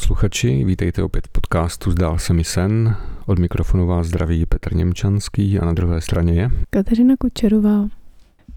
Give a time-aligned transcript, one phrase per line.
[0.00, 2.96] Posluchači, vítejte opět v podcastu Zdál se mi sen.
[3.26, 7.88] Od mikrofonu vás zdraví Petr Němčanský a na druhé straně je Kateřina Kučerová.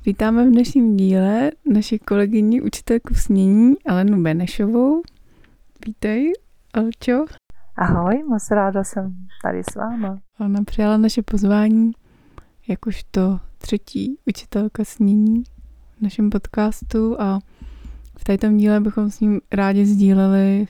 [0.05, 5.01] Vítáme v dnešním díle naši kolegyni učitelku snění Alenu Benešovou.
[5.85, 6.33] Vítej,
[6.73, 7.25] Alčo.
[7.75, 10.19] Ahoj, moc ráda jsem tady s váma.
[10.39, 11.91] Ona přijala naše pozvání
[12.67, 15.43] jakožto třetí učitelka snění
[15.97, 17.39] v našem podcastu a
[18.17, 20.67] v této díle bychom s ním rádi sdíleli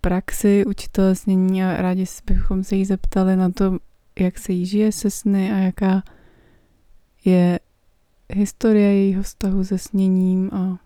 [0.00, 3.78] praxi učitele snění a rádi bychom se jí zeptali na to,
[4.18, 6.02] jak se jí žije se sny a jaká
[7.24, 7.60] je
[8.32, 10.78] historie jejího vztahu se sněním a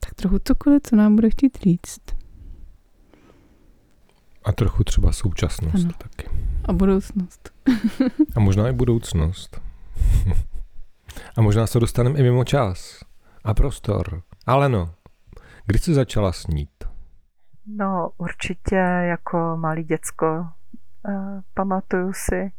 [0.00, 2.00] tak trochu cokoliv, co nám bude chtít říct.
[4.44, 5.92] A trochu třeba současnost ano.
[5.98, 6.28] taky.
[6.64, 7.50] A budoucnost.
[8.36, 9.60] a možná i budoucnost.
[11.36, 13.00] a možná se dostaneme i mimo čas
[13.44, 14.22] a prostor.
[14.46, 14.94] Ale no,
[15.66, 16.77] kdy jsi začala snít?
[17.76, 20.46] No, určitě jako malý děcko.
[21.08, 22.52] Uh, pamatuju si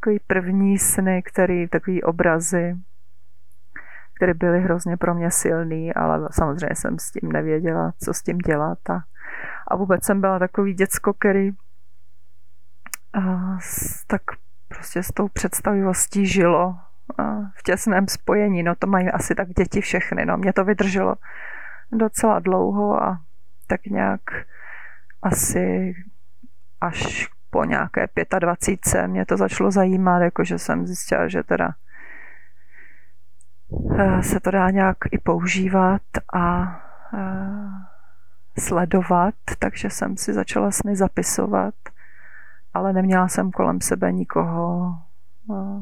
[0.00, 2.76] takový první sny, který, takový obrazy,
[4.16, 8.38] které byly hrozně pro mě silný, ale samozřejmě jsem s tím nevěděla, co s tím
[8.38, 8.90] dělat.
[8.90, 9.02] A,
[9.68, 11.50] a vůbec jsem byla takový děcko, který
[13.16, 13.58] uh,
[14.06, 14.22] tak
[14.68, 16.76] prostě s tou představivostí žilo
[17.54, 18.62] v těsném spojení.
[18.62, 20.26] No to mají asi tak děti všechny.
[20.26, 21.14] No mě to vydrželo
[21.92, 23.20] docela dlouho a
[23.66, 24.20] tak nějak
[25.22, 25.94] asi
[26.80, 31.74] až po nějaké 25 mě to začalo zajímat, jakože jsem zjistila, že teda
[33.98, 36.02] eh, se to dá nějak i používat
[36.34, 36.76] a
[37.14, 41.74] eh, sledovat, takže jsem si začala sny zapisovat,
[42.74, 44.94] ale neměla jsem kolem sebe nikoho,
[45.50, 45.80] eh,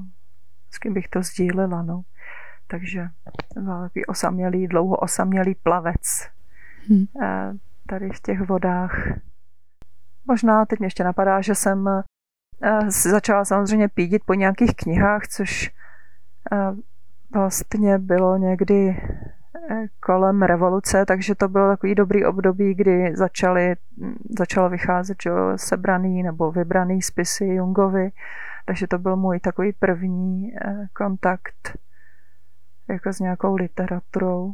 [0.70, 2.02] s kým bych to sdílela, no.
[2.66, 3.08] Takže
[3.54, 6.28] byl takový osamělý, dlouho osamělý plavec
[6.88, 7.04] hmm.
[7.88, 9.08] Tady v těch vodách.
[10.26, 15.70] Možná teď mě ještě napadá, že jsem eh, začala samozřejmě pídit po nějakých knihách, což
[16.52, 16.72] eh,
[17.34, 19.02] vlastně bylo někdy
[20.00, 23.74] kolem revoluce, takže to bylo takový dobrý období, kdy začaly,
[24.38, 28.10] začalo vycházet že, sebraný nebo vybraný spisy Jungovi
[28.66, 31.78] takže to byl můj takový první eh, kontakt
[32.88, 34.52] jako s nějakou literaturou.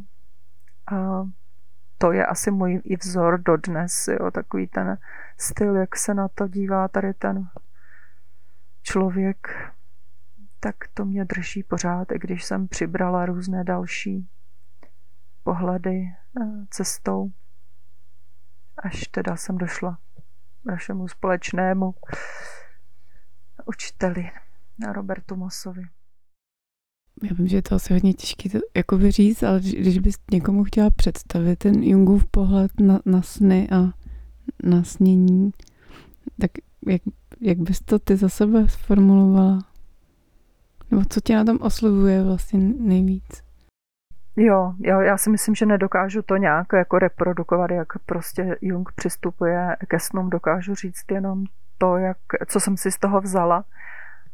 [0.91, 1.23] A
[2.01, 4.97] to je asi můj i vzor dodnes, jo, takový ten
[5.37, 7.49] styl, jak se na to dívá tady ten
[8.81, 9.71] člověk,
[10.59, 14.29] tak to mě drží pořád, i když jsem přibrala různé další
[15.43, 17.31] pohledy eh, cestou,
[18.77, 19.97] až teda jsem došla
[20.65, 21.93] našemu společnému
[23.65, 24.31] učiteli,
[24.79, 25.83] na Robertu Mosovi.
[27.23, 30.63] Já vím, že je to asi hodně těžké to jako říct, ale když bys někomu
[30.63, 33.91] chtěla představit ten Jungův pohled na, na sny a
[34.63, 35.51] na snění,
[36.41, 36.51] tak
[36.87, 37.01] jak,
[37.41, 39.59] jak bys to ty za sebe sformulovala?
[40.91, 43.43] Nebo co tě na tom oslovuje vlastně nejvíc?
[44.35, 49.75] Jo, jo, já si myslím, že nedokážu to nějak jako reprodukovat, jak prostě Jung přistupuje
[49.87, 50.29] ke snům.
[50.29, 51.43] Dokážu říct jenom
[51.77, 53.63] to, jak, co jsem si z toho vzala.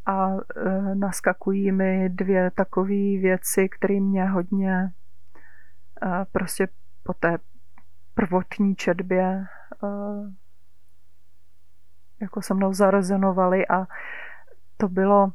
[0.05, 6.67] A e, naskakují mi dvě takové věci, které mě hodně e, prostě
[7.03, 7.37] po té
[8.13, 9.45] prvotní četbě e,
[12.21, 13.87] jako se mnou zarezonovaly a
[14.77, 15.31] to bylo,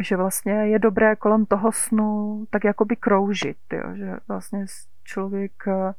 [0.00, 4.66] že vlastně je dobré kolem toho snu tak jakoby kroužit, jo, že vlastně
[5.04, 5.94] člověk e,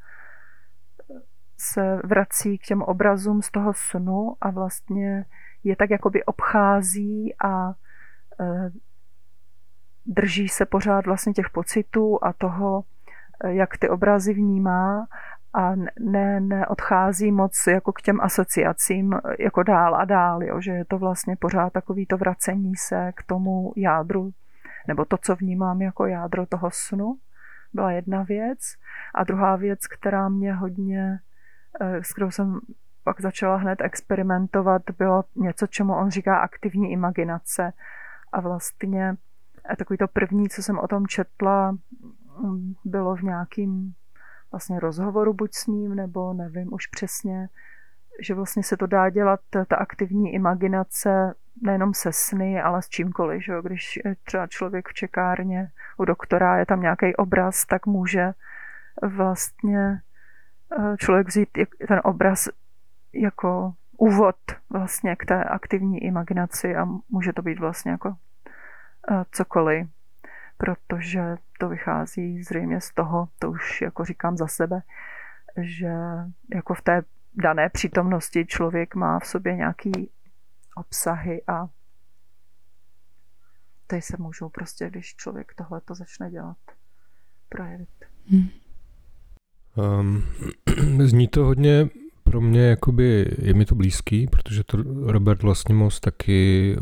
[1.58, 5.26] se vrací k těm obrazům z toho snu a vlastně
[5.64, 7.74] je tak jakoby obchází a e,
[10.06, 12.84] drží se pořád vlastně těch pocitů a toho,
[13.44, 15.08] e, jak ty obrazy vnímá
[15.54, 20.72] a ne, neodchází moc jako k těm asociacím e, jako dál a dál, jo, že
[20.72, 24.32] je to vlastně pořád takový to vracení se k tomu jádru,
[24.88, 27.18] nebo to, co vnímám jako jádro toho snu,
[27.74, 28.60] byla jedna věc.
[29.16, 31.20] A druhá věc, která mě hodně
[31.80, 32.60] s kterou jsem
[33.08, 37.74] pak začala hned experimentovat, bylo něco, čemu on říká aktivní imaginace.
[38.32, 39.16] A vlastně
[39.72, 41.72] eh, takový to první, co jsem o tom četla,
[42.42, 43.94] mm, bylo v nějakým
[44.52, 47.50] vlastně rozhovoru buď s ním, nebo nevím už přesně,
[48.22, 51.34] že vlastně se to dá dělat, ta aktivní imaginace
[51.64, 53.44] nejenom se sny, ale s čímkoliv.
[53.44, 53.54] Že?
[53.64, 58.34] Když třeba člověk v čekárně u doktora je tam nějaký obraz, tak může
[59.02, 60.07] vlastně Eh,
[60.98, 61.50] člověk vzít
[61.88, 62.50] ten obraz
[63.14, 64.36] jako úvod
[64.70, 68.16] vlastně k té aktivní imaginaci a může to být vlastně jako
[69.12, 69.88] eh, cokoliv,
[70.58, 71.22] protože
[71.60, 74.82] to vychází zřejmě z toho, to už jako říkám za sebe,
[75.62, 75.94] že
[76.56, 77.02] jako v té
[77.34, 80.12] dané přítomnosti člověk má v sobě nějaký
[80.76, 81.68] obsahy a
[83.88, 86.58] ty se můžou prostě, když člověk tohle to začne dělat,
[87.50, 87.90] projevit.
[88.30, 88.50] Hmm.
[89.78, 90.24] Um,
[91.08, 91.90] zní to hodně
[92.24, 96.76] pro mě jakoby, je mi to blízký, protože to Robert Vlastnimos taky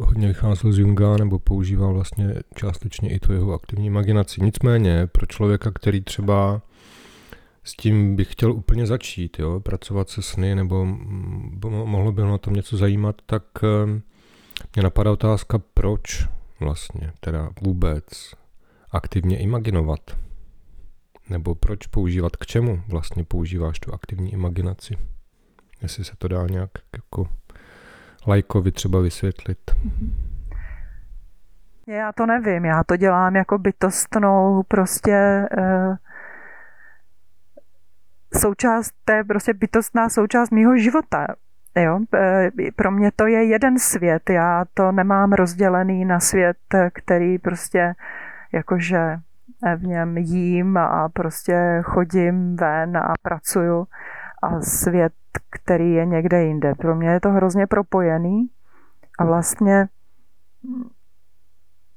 [0.00, 4.40] hodně vycházel z Junga nebo používal vlastně částečně i tu jeho aktivní imaginaci.
[4.44, 6.62] Nicméně pro člověka, který třeba
[7.64, 10.84] s tím bych chtěl úplně začít, jo, pracovat se sny, nebo
[11.84, 14.00] mohlo by ho na tom něco zajímat, tak eh,
[14.74, 16.28] mě napadá otázka, proč
[16.60, 18.04] vlastně, teda vůbec
[18.90, 20.00] aktivně imaginovat.
[21.32, 24.94] Nebo proč používat, k čemu vlastně používáš tu aktivní imaginaci?
[25.82, 27.28] Jestli se to dá nějak jako
[28.26, 29.58] lajkovi třeba vysvětlit.
[31.86, 35.96] Já to nevím, já to dělám jako bytostnou prostě uh,
[38.40, 41.26] součást, to je prostě bytostná součást mýho života.
[41.76, 42.00] Jo?
[42.14, 46.56] Eh, pro mě to je jeden svět, já to nemám rozdělený na svět,
[46.92, 47.94] který prostě
[48.52, 49.16] jakože
[49.76, 53.86] v něm jím a prostě chodím ven a pracuju
[54.42, 55.12] a svět,
[55.50, 56.74] který je někde jinde.
[56.74, 58.50] Pro mě je to hrozně propojený
[59.18, 59.88] a vlastně
[60.64, 60.88] hm,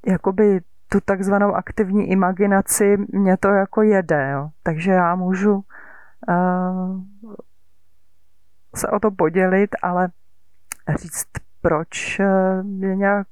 [0.08, 4.50] jakoby tu takzvanou aktivní imaginaci mě to jako jede, jo.
[4.64, 7.02] takže já můžu uh,
[8.76, 10.10] se o to podělit, ale
[11.00, 11.26] říct,
[11.62, 12.26] proč eh,
[12.80, 13.28] je nějak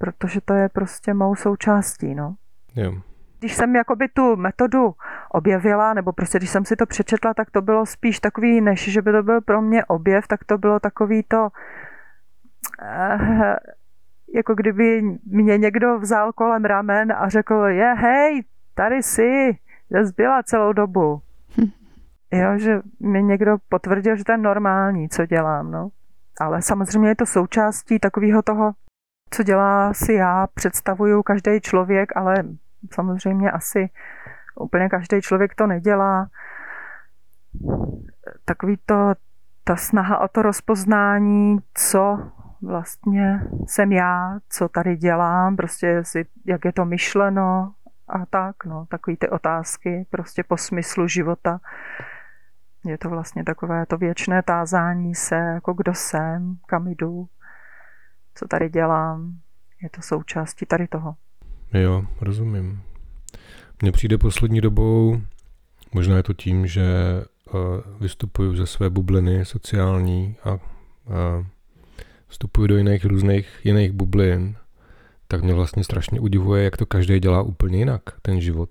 [0.00, 2.34] protože to je prostě mou součástí, no.
[2.76, 2.92] Jo.
[3.38, 4.94] Když jsem jakoby tu metodu
[5.30, 9.02] objevila, nebo prostě když jsem si to přečetla, tak to bylo spíš takový, než že
[9.02, 11.48] by to byl pro mě objev, tak to bylo takový to,
[12.82, 13.56] uh,
[14.34, 18.44] jako kdyby mě někdo vzal kolem ramen a řekl, je, hej,
[18.74, 19.58] tady jsi,
[19.90, 21.20] jsi byla celou dobu.
[22.32, 25.88] Jo, že mi někdo potvrdil, že to je normální, co dělám, no.
[26.40, 28.72] Ale samozřejmě je to součástí takového toho
[29.30, 32.34] co dělá si já, představuju každý člověk, ale
[32.92, 33.90] samozřejmě asi
[34.54, 36.26] úplně každý člověk to nedělá.
[38.44, 39.14] Takový to,
[39.64, 42.18] ta snaha o to rozpoznání, co
[42.62, 46.02] vlastně jsem já, co tady dělám, prostě
[46.46, 47.72] jak je to myšleno
[48.08, 51.60] a tak, no, takový ty otázky prostě po smyslu života.
[52.84, 57.28] Je to vlastně takové to věčné tázání se, jako kdo jsem, kam jdu,
[58.40, 59.38] co tady dělám.
[59.82, 61.14] Je to součástí tady toho.
[61.74, 62.82] Jo, rozumím.
[63.82, 65.20] Mně přijde poslední dobou,
[65.94, 66.84] možná je to tím, že
[67.52, 67.60] uh,
[68.00, 70.58] vystupuju ze své bubliny sociální a uh,
[72.28, 74.56] vstupuju do jiných různých jiných bublin,
[75.28, 78.70] tak mě vlastně strašně udivuje, jak to každý dělá úplně jinak, ten život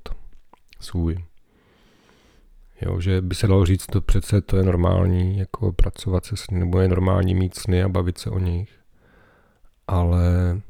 [0.80, 1.18] svůj.
[2.82, 6.60] Jo, že by se dalo říct, to přece to je normální, jako pracovat se sny,
[6.60, 8.79] nebo je normální mít sny a bavit se o nich
[9.90, 10.62] ale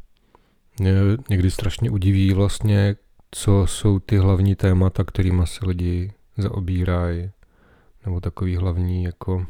[0.80, 0.94] mě
[1.30, 2.96] někdy strašně udiví vlastně,
[3.32, 7.32] co jsou ty hlavní témata, kterými se lidi zaobírají,
[8.06, 9.46] nebo takový hlavní jako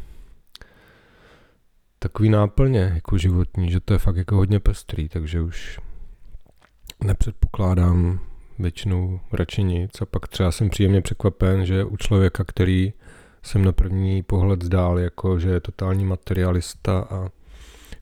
[2.00, 5.80] takový náplně jako životní, že to je fakt jako hodně pestrý, takže už
[7.04, 8.20] nepředpokládám
[8.60, 10.02] většinou radši nic.
[10.02, 12.94] A pak třeba jsem příjemně překvapen, že u člověka, který
[13.44, 17.30] jsem na první pohled zdál jako, že je totální materialista a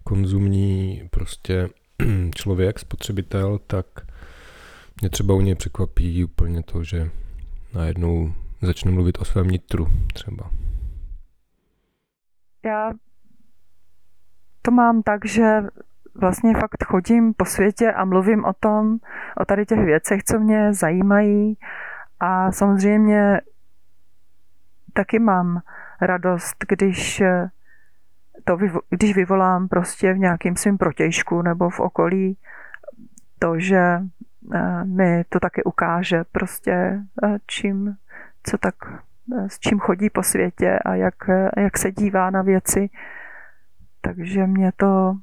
[0.08, 1.70] konzumní prostě
[2.36, 3.86] člověk, spotřebitel, tak
[5.02, 7.10] mě třeba u něj překvapí úplně to, že
[7.74, 10.52] najednou začne mluvit o svém nitru třeba.
[12.66, 12.92] Já
[14.62, 15.62] to mám tak, že
[16.16, 18.98] vlastně fakt chodím po světě a mluvím o tom,
[19.42, 21.58] o tady těch věcech, co mě zajímají
[22.20, 23.42] a samozřejmě
[24.94, 25.62] taky mám
[26.02, 27.22] radost, když
[28.48, 28.58] to,
[28.90, 32.38] když vyvolám prostě v nějakým svým protějšku nebo v okolí
[33.40, 34.00] to, že
[34.54, 36.72] eh, mi to taky ukáže prostě
[37.24, 37.96] eh, čím,
[38.44, 38.76] co tak,
[39.38, 41.16] eh, s čím chodí po světě a jak,
[41.58, 42.90] jak se dívá na věci.
[44.02, 45.18] Takže mě to,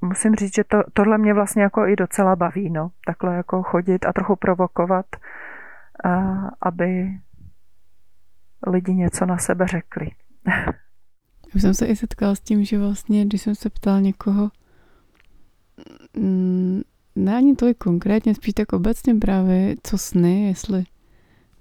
[0.00, 2.90] musím říct, že to, tohle mě vlastně jako i docela baví, no.
[3.06, 5.06] Takhle jako chodit a trochu provokovat,
[6.60, 7.18] aby
[8.66, 10.10] lidi něco na sebe řekli.
[11.54, 14.50] Já jsem se i setkala s tím, že vlastně, když jsem se ptal někoho,
[16.16, 16.82] mm,
[17.16, 20.84] ne ani tolik konkrétně, spíš tak obecně právě, co sny, jestli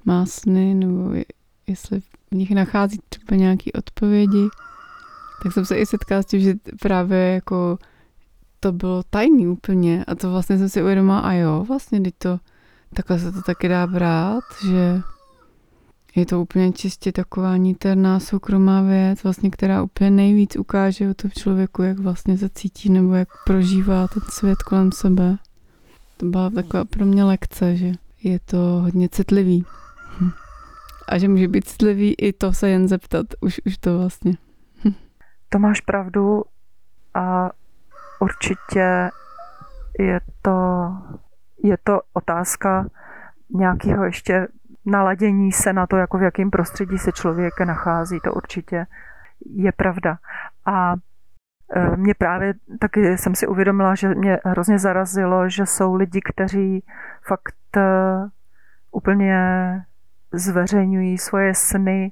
[0.05, 1.12] má sny, nebo
[1.67, 4.48] jestli v nich nachází třeba nějaké odpovědi,
[5.43, 7.77] tak jsem se i setkala s tím, že právě jako
[8.60, 12.39] to bylo tajný úplně a to vlastně jsem si uvědomila a jo, vlastně teď to
[12.93, 15.01] takhle se to taky dá brát, že
[16.15, 21.32] je to úplně čistě taková niterná soukromá věc, vlastně, která úplně nejvíc ukáže o tom
[21.32, 25.38] člověku, jak vlastně se cítí nebo jak prožívá ten svět kolem sebe.
[26.18, 27.91] To byla taková pro mě lekce, že
[28.24, 29.65] je to hodně citlivý.
[31.08, 34.38] A že může být citlivý i to se jen zeptat, už, už to vlastně.
[35.50, 36.44] To máš pravdu
[37.13, 37.50] a
[38.20, 39.10] určitě
[40.00, 40.51] je to,
[41.63, 42.88] je to otázka
[43.50, 44.48] nějakého ještě
[44.85, 48.85] naladění se na to, jako v jakém prostředí se člověk nachází, to určitě
[49.45, 50.17] je pravda.
[50.65, 50.93] A
[51.75, 56.83] e, mě právě taky jsem si uvědomila, že mě hrozně zarazilo, že jsou lidi, kteří
[57.27, 57.81] fakt e,
[58.91, 59.38] úplně
[60.33, 62.11] zveřejňují svoje sny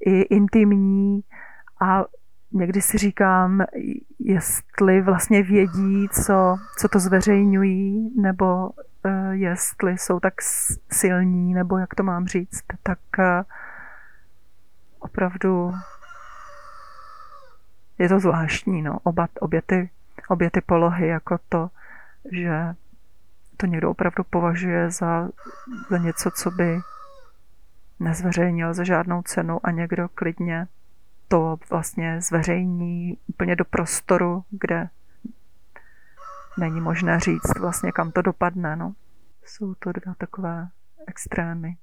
[0.00, 1.20] i intimní
[1.80, 2.04] a
[2.52, 3.64] někdy si říkám,
[4.18, 8.70] jestli vlastně vědí, co, co to zveřejňují, nebo
[9.30, 10.34] jestli jsou tak
[10.92, 13.42] silní, nebo jak to mám říct, tak eh,
[14.98, 15.72] opravdu
[17.98, 19.90] je to zvláštní, no, oba, obě, ty,
[20.28, 21.70] obě ty polohy, jako to,
[22.32, 22.74] že
[23.56, 25.28] to někdo opravdu považuje za,
[25.90, 26.78] za něco, co by
[28.00, 30.66] nezveřejnil za žádnou cenu a někdo klidně
[31.28, 34.88] to vlastně zveřejní úplně do prostoru, kde
[36.58, 38.76] není možné říct vlastně, kam to dopadne.
[38.76, 38.94] No.
[39.44, 40.68] Jsou to dva takové
[41.06, 41.76] extrémy.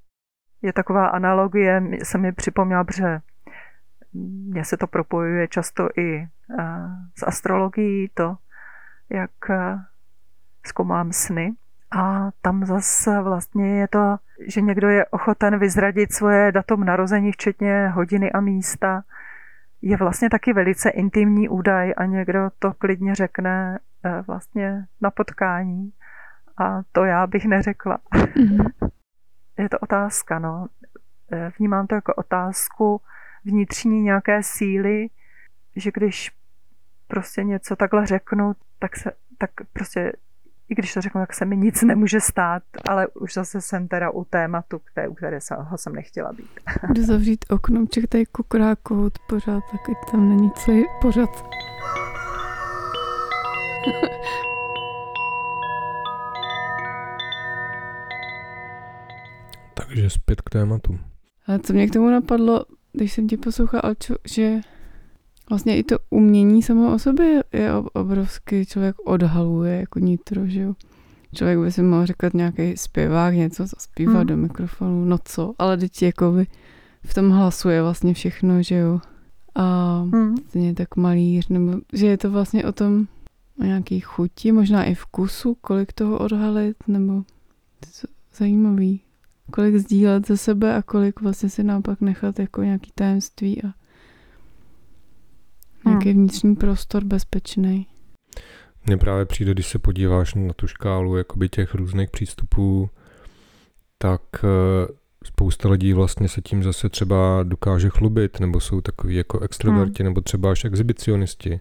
[0.62, 3.20] Je taková analogie, se mi připomněla, že
[4.13, 6.58] mně se to propojuje často i uh,
[7.18, 8.38] s astrologií, to,
[9.10, 9.56] jak uh,
[10.65, 11.53] zkoumám sny.
[11.92, 17.88] A tam zase vlastně je to, že někdo je ochoten vyzradit svoje datum narození, včetně
[17.88, 19.03] hodiny a místa,
[19.82, 23.93] je vlastně taky velice intimní údaj a někdo to klidně řekne Eh,
[24.27, 25.91] vlastně na potkání
[26.57, 28.00] a to já bych neřekla.
[28.13, 28.69] Mm-hmm.
[29.57, 30.67] Je to otázka, no.
[31.31, 33.01] Eh, vnímám to jako otázku
[33.45, 35.07] vnitřní nějaké síly,
[35.75, 36.31] že když
[37.07, 40.12] prostě něco takhle řeknu, tak se, tak prostě
[40.69, 44.10] i když to řeknu, tak se mi nic nemůže stát, ale už zase jsem teda
[44.10, 46.60] u tématu, které, u které ho jsem nechtěla být.
[46.93, 51.43] Jdu zavřít okno, tady kukrákou pořád, tak tam není celý pořád.
[59.74, 61.00] Takže zpět k tématu.
[61.48, 64.62] Ale co mě k tomu napadlo, když jsem ti poslouchal, Alčo, že
[65.50, 70.74] vlastně i to umění samo o sobě je obrovský, člověk odhaluje jako nitro, že jo.
[71.36, 74.28] Člověk by si mohl říkat nějaký zpěvák, něco, co zpívá hmm.
[74.28, 76.48] do mikrofonu, no co, ale teď jako by
[77.06, 79.00] v tom hlasuje vlastně všechno, že jo.
[79.56, 80.38] A hmm.
[80.50, 83.08] stejně tak malíř, nebo že je to vlastně o tom,
[83.60, 87.24] o nějaký chuti, možná i vkusu, kolik toho odhalit, nebo
[88.36, 89.01] zajímavý,
[89.51, 93.74] kolik sdílet ze sebe a kolik vlastně si naopak nechat jako nějaký tajemství a
[95.86, 96.19] nějaký hmm.
[96.19, 97.88] vnitřní prostor bezpečný.
[98.86, 102.89] Mně právě přijde, když se podíváš na tu škálu jakoby těch různých přístupů,
[103.98, 104.88] tak eh,
[105.25, 110.10] spousta lidí vlastně se tím zase třeba dokáže chlubit, nebo jsou takový jako extroverti, hmm.
[110.10, 111.60] nebo třeba až exhibicionisti.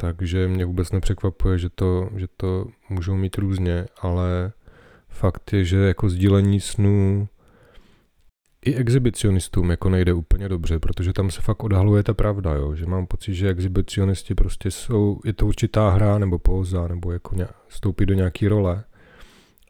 [0.00, 4.52] Takže mě vůbec nepřekvapuje, že to, že to můžou mít různě, ale
[5.08, 7.28] fakt je, že jako sdílení snů
[8.64, 12.74] i exhibicionistům jako nejde úplně dobře, protože tam se fakt odhaluje ta pravda, jo?
[12.74, 17.34] že mám pocit, že exhibicionisti prostě jsou, je to určitá hra nebo póza, nebo jako
[17.34, 18.84] ně, vstoupí do nějaký role,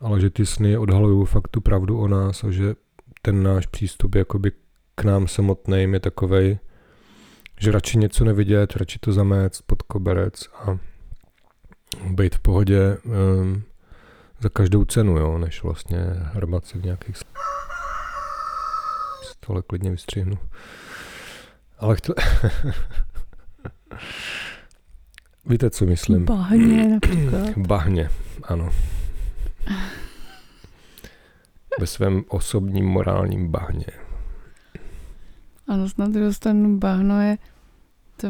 [0.01, 2.75] ale že ty sny odhalují fakt tu pravdu o nás a že
[3.23, 4.53] ten náš přístup jakoby
[4.95, 6.59] k nám samotným je takovej,
[7.61, 10.79] že radši něco nevidět, radši to zamést pod koberec a
[12.11, 13.63] být v pohodě um,
[14.41, 15.99] za každou cenu, jo, než vlastně
[16.35, 17.17] hrbat se v nějakých
[19.41, 20.39] tohle klidně vystřihnu.
[21.79, 22.15] Ale chtěl...
[25.47, 26.25] Víte, co myslím?
[26.25, 27.59] Bahně například.
[27.59, 28.11] Bahně,
[28.43, 28.71] ano.
[31.81, 33.87] Ve svém osobním morálním bahně.
[35.69, 37.39] A zase na druhou stranu bahno je
[38.17, 38.29] to,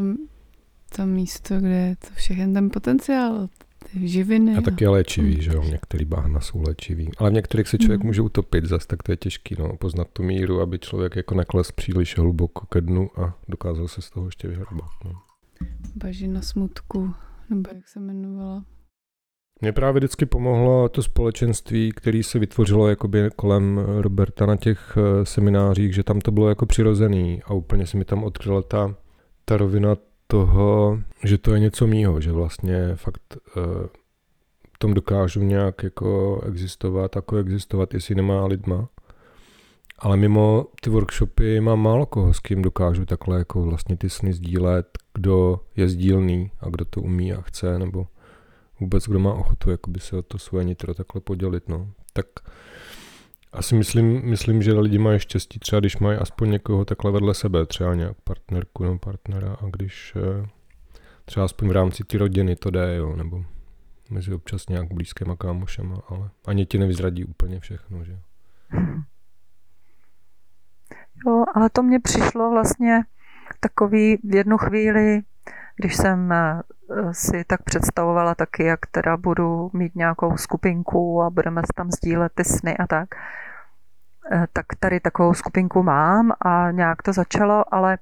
[0.97, 3.49] to místo, kde je to všechny ten potenciál,
[3.93, 4.57] ty živiny.
[4.57, 7.11] A taky je léčivý, že jo, některý bahna jsou léčivý.
[7.19, 8.07] Ale v některých se člověk mm.
[8.07, 11.73] může utopit, zase tak to je těžký, no, poznat tu míru, aby člověk jako nekles
[11.73, 14.91] příliš hluboko ke dnu a dokázal se z toho ještě vyhrbat.
[15.05, 15.13] No.
[15.95, 17.15] Bažina smutku,
[17.51, 18.65] nebo jak se jmenovala.
[19.61, 25.25] Mně právě vždycky pomohlo to společenství, které se vytvořilo jakoby kolem Roberta na těch eh,
[25.25, 28.95] seminářích, že tam to bylo jako přirozený a úplně se mi tam odkryla ta,
[29.45, 29.97] ta rovina
[30.27, 33.63] toho, že to je něco mýho, že vlastně fakt uh,
[34.75, 38.89] v tom dokážu nějak jako existovat a existovat i s jinýma lidma.
[39.99, 44.33] Ale mimo ty workshopy mám málo koho, s kým dokážu takhle jako vlastně ty sny
[44.33, 48.07] sdílet, kdo je sdílný a kdo to umí a chce, nebo
[48.81, 51.69] vůbec kdo má ochotu jakoby se o to svoje nitro takhle podělit.
[51.69, 51.91] No.
[52.13, 52.27] Tak
[53.53, 57.67] asi myslím, myslím, že lidi mají štěstí třeba, když mají aspoň někoho takhle vedle sebe,
[57.67, 60.49] třeba nějak partnerku nebo partnera a když eh,
[61.25, 63.45] třeba aspoň v rámci ty rodiny to jde, jo, nebo
[64.11, 68.19] mezi občas nějak blízkýma kámošema, ale ani ti nevyzradí úplně všechno, že
[71.27, 73.05] Jo, ale to mně přišlo vlastně
[73.61, 75.23] takový v jednu chvíli,
[75.79, 76.63] když jsem eh,
[77.13, 82.45] si tak představovala taky, jak teda budu mít nějakou skupinku a budeme tam sdílet ty
[82.45, 83.09] sny a tak,
[84.33, 87.99] eh, tak tady takovou skupinku mám a nějak to začalo, ale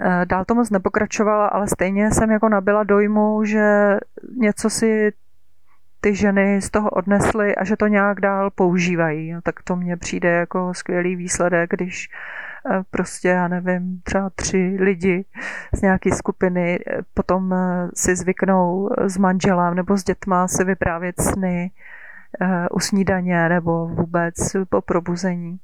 [0.00, 3.96] eh, dál to moc nepokračovala, ale stejně jsem jako nabila dojmu, že
[4.36, 5.12] něco si
[6.00, 9.32] ty ženy z toho odnesly a že to nějak dál používají.
[9.32, 12.45] No, tak to mně přijde jako skvělý výsledek, když eh,
[12.90, 15.24] prostě, já nevím, třeba tři lidi
[15.74, 21.20] z nějaké skupiny eh, potom eh, si zvyknou s manželem nebo s dětma si vyprávět
[21.20, 21.70] sny
[22.70, 24.34] u snídaně nebo vůbec
[24.68, 25.60] po probuzení.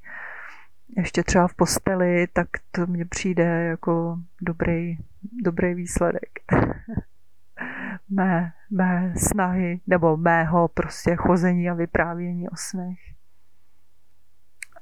[0.96, 4.96] Ještě třeba v posteli, tak to mně přijde jako dobrý,
[5.42, 6.30] dobrý výsledek.
[8.10, 12.98] mé, mé snahy nebo mého prostě chození a vyprávění o snech.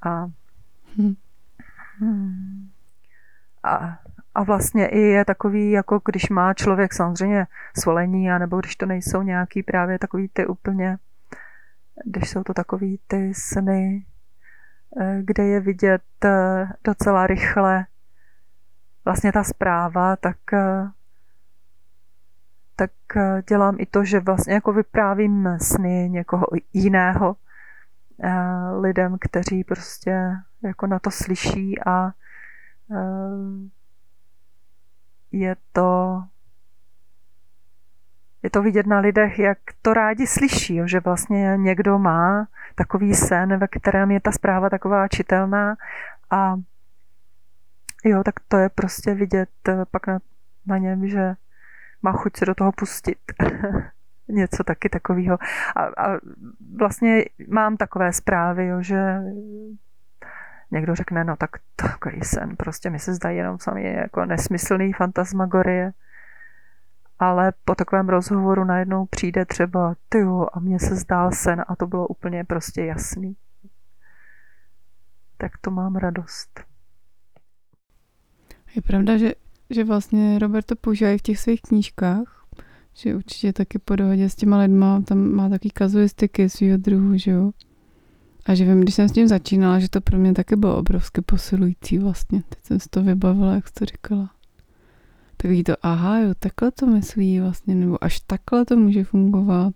[0.03, 0.31] A,
[2.01, 2.71] hmm.
[3.63, 3.99] a,
[4.35, 7.47] a vlastně i je takový, jako když má člověk samozřejmě
[7.79, 10.99] svolení, nebo když to nejsou nějaký právě takový ty úplně,
[12.05, 14.07] když jsou to takový ty sny,
[15.01, 17.87] eh, kde je vidět eh, docela rychle
[19.05, 20.89] vlastně ta zpráva, tak eh,
[22.77, 22.91] tak
[23.49, 27.37] dělám i to, že vlastně jako vyprávím sny někoho jiného
[28.81, 32.11] lidem, kteří prostě jako na to slyší a
[32.91, 33.71] eh,
[35.33, 36.23] je to
[38.43, 43.59] je to vidět na lidech, jak to rádi slyší, že vlastně někdo má takový sen,
[43.59, 45.77] ve kterém je ta zpráva taková čitelná
[46.31, 46.55] a
[48.05, 49.49] jo, tak to je prostě vidět
[49.91, 50.19] pak na,
[50.67, 51.35] na něm, že
[52.03, 53.19] má chuť se do toho pustit.
[54.29, 55.39] Něco taky takového.
[55.77, 56.19] A, a
[56.77, 59.21] vlastně mám takové zprávy, jo, že
[60.71, 65.93] někdo řekne, no tak takový sen, prostě mi se zdají jenom sami jako nesmyslný fantasmagorie.
[67.19, 71.87] Ale po takovém rozhovoru najednou přijde třeba, ty a mně se zdál sen a to
[71.87, 73.37] bylo úplně prostě jasný.
[75.37, 76.61] Tak to mám radost.
[78.77, 79.33] Je pravda, že
[79.71, 82.47] že vlastně Robert to používá i v těch svých knížkách,
[82.95, 87.31] že určitě taky po dohodě s těma lidma, tam má taky kazuistiky svého druhu, že
[87.31, 87.51] jo.
[88.47, 91.21] A že vím, když jsem s tím začínala, že to pro mě taky bylo obrovsky
[91.21, 92.43] posilující vlastně.
[92.49, 94.31] Teď jsem si to vybavila, jak jsi to říkala.
[95.37, 99.75] Takový to, aha, jo, takhle to myslí vlastně, nebo až takhle to může fungovat.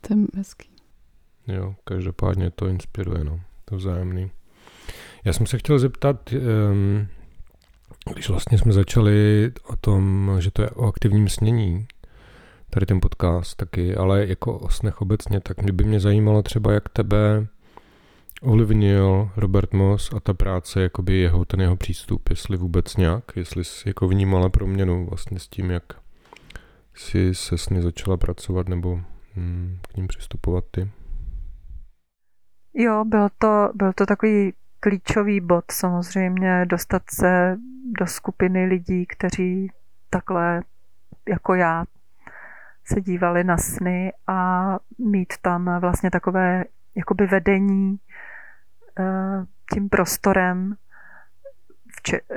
[0.00, 0.68] To je hezký.
[1.48, 3.40] Jo, každopádně to inspiruje, no.
[3.64, 4.30] To vzájemný.
[5.24, 7.06] Já jsem se chtěl zeptat, um,
[8.12, 11.86] když vlastně jsme začali o tom, že to je o aktivním snění,
[12.70, 16.72] tady ten podcast taky, ale jako o snech obecně, tak mě by mě zajímalo třeba,
[16.72, 17.46] jak tebe
[18.42, 23.64] ovlivnil Robert Moss a ta práce, jakoby jeho, ten jeho přístup, jestli vůbec nějak, jestli
[23.64, 25.84] jsi jako vnímala proměnu vlastně s tím, jak
[26.94, 29.00] si se sny začala pracovat nebo
[29.36, 30.90] hm, k ním přistupovat ty.
[32.74, 37.56] Jo, byl to, byl to takový klíčový bod samozřejmě dostat se
[37.98, 39.70] do skupiny lidí, kteří
[40.10, 40.62] takhle
[41.28, 41.84] jako já
[42.92, 47.98] se dívali na sny a mít tam vlastně takové jakoby vedení
[48.98, 50.76] eh, tím prostorem,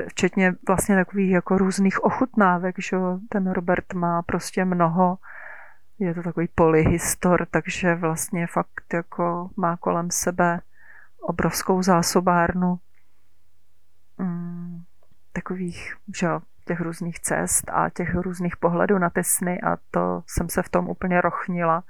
[0.07, 2.97] včetně vlastně takových jako různých ochutnávek, že
[3.29, 5.17] ten Robert má prostě mnoho,
[5.99, 10.61] je to takový polyhistor, takže vlastně fakt jako má kolem sebe
[11.21, 12.79] obrovskou zásobárnu
[14.17, 14.83] mm,
[15.33, 16.27] takových, že
[16.71, 20.69] těch různých cest a těch různých pohledů na ty sny a to jsem se v
[20.69, 21.83] tom úplně rochnila.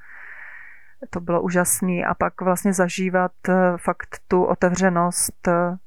[1.10, 5.78] To bylo úžasné a pak vlastně zažívat eh, fakt tu otevřenost eh,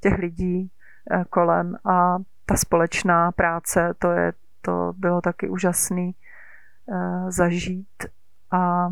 [0.00, 0.70] těch lidí
[1.10, 6.14] eh, kolem a ta společná práce, to, je, to bylo taky úžasný
[7.28, 8.06] zažít
[8.50, 8.88] a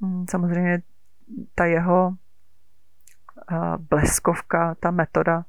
[0.00, 0.82] mm, samozřejmě
[1.54, 2.14] ta jeho
[3.90, 5.44] bleskovka, ta metoda,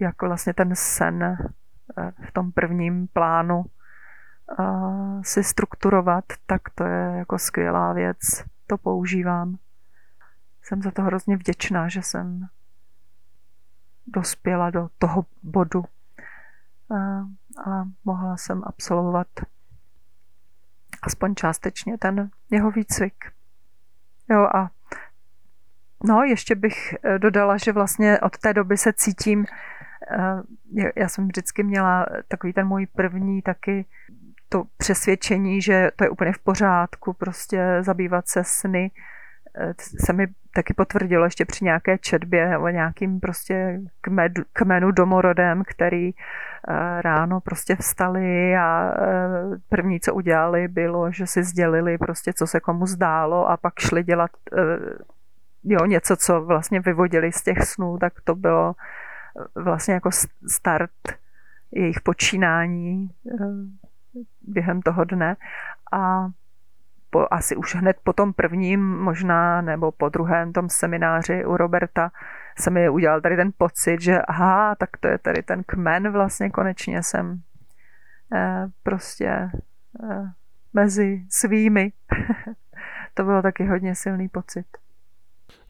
[0.00, 1.36] jak vlastně ten sen
[2.28, 3.64] v tom prvním plánu
[5.22, 8.44] si strukturovat, tak to je jako skvělá věc.
[8.66, 9.56] To používám.
[10.62, 12.48] jsem za to hrozně vděčná, že jsem
[14.06, 15.84] dospěla do toho bodu
[16.90, 16.96] a,
[17.70, 19.26] a mohla jsem absolvovat
[21.02, 23.32] aspoň částečně ten jeho výcvik.
[24.30, 24.70] Jo a
[26.04, 29.44] no, ještě bych eh, dodala, že vlastně od té doby se cítím,
[30.10, 33.86] eh, já jsem vždycky měla takový ten můj první taky
[34.48, 38.90] to přesvědčení, že to je úplně v pořádku, prostě zabývat se sny,
[39.58, 43.80] eh, se mi taky potvrdilo ještě při nějaké četbě o nějakým prostě
[44.52, 46.10] kmenu, domorodem, který
[47.00, 48.94] ráno prostě vstali a
[49.68, 54.04] první, co udělali, bylo, že si sdělili prostě, co se komu zdálo a pak šli
[54.04, 54.30] dělat
[55.64, 58.74] jo, něco, co vlastně vyvodili z těch snů, tak to bylo
[59.54, 60.10] vlastně jako
[60.46, 60.90] start
[61.72, 63.10] jejich počínání
[64.42, 65.36] během toho dne
[65.92, 66.28] a
[67.10, 72.10] po, asi už hned po tom prvním možná nebo po druhém tom semináři u Roberta
[72.58, 76.50] se mi udělal tady ten pocit, že aha, tak to je tady ten kmen vlastně
[76.50, 77.42] konečně jsem
[78.34, 79.50] eh, prostě
[80.10, 80.32] eh,
[80.72, 81.92] mezi svými.
[83.14, 84.66] to bylo taky hodně silný pocit.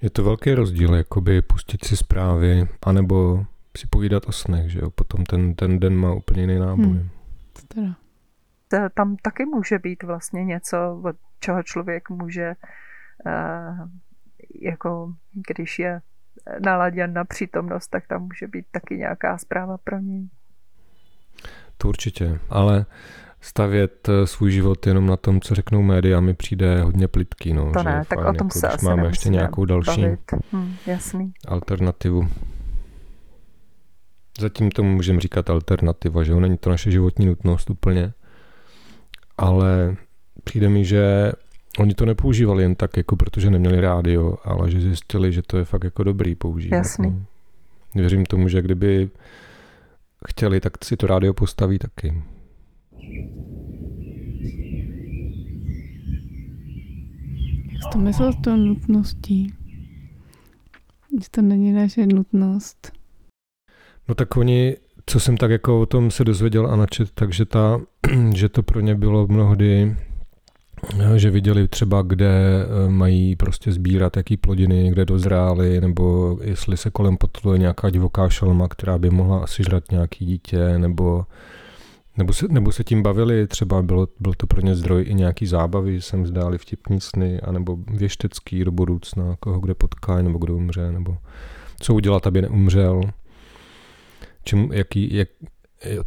[0.03, 3.47] Je to velký rozdíl, jakoby pustit si zprávy, anebo
[3.79, 4.91] si povídat o snech, že jo?
[4.91, 6.85] Potom ten, ten den má úplně jiný náboj.
[6.87, 7.09] Hmm.
[8.69, 12.55] Teda tam taky může být vlastně něco, od čeho člověk může,
[13.27, 13.77] eh,
[14.61, 15.15] jako
[15.49, 16.01] když je
[16.65, 20.29] naladěn na přítomnost, tak tam může být taky nějaká zpráva pro něj.
[21.77, 22.87] To určitě, ale
[23.42, 27.52] stavět eh, svůj život jenom na tom, co řeknou média, mi přijde hodně plitký.
[27.52, 30.05] No, to ne, tak fajn, o tom jako, se asi máme ještě nějakou další
[30.52, 31.33] hmm, jasný.
[31.48, 32.28] alternativu.
[34.40, 36.40] Zatím tomu můžeme říkat alternativa, že jo?
[36.40, 38.12] Není to naše životní nutnost úplně,
[39.38, 39.96] ale
[40.44, 41.33] přijde mi, že
[41.78, 45.64] oni to nepoužívali jen tak, jako protože neměli rádio, ale že zjistili, že to je
[45.64, 46.76] fakt jako dobrý používat.
[46.76, 47.11] Jasný.
[47.11, 47.24] No.
[47.94, 49.11] Věřím tomu, že kdyby
[50.28, 52.22] chtěli, tak si to rádio postaví taky.
[57.73, 59.55] Jak jsi to myslel s tou nutností?
[61.23, 62.93] Že to není naše nutnost.
[64.09, 67.81] No tak oni co jsem tak jako o tom se dozvěděl a načet, takže ta,
[68.35, 69.97] že to pro ně bylo mnohdy,
[71.17, 76.91] že viděli třeba, kde eh, mají prostě sbírat jaký plodiny, kde dozrály, nebo jestli se
[76.91, 81.27] kolem potluje nějaká divoká šelma, která by mohla asi žrat nějaký dítě, nebo
[82.16, 85.46] nebo se, nebo se tím bavili, třeba bylo, byl to pro ně zdroj i nějaký
[85.46, 90.57] zábavy, že jsem zdáli vtipní sny, anebo věštecký do budoucna, koho kde potká, nebo kdo
[90.57, 91.16] umře, nebo
[91.81, 93.03] co udělat, aby neumřel
[94.44, 95.29] čím, jaký, jak,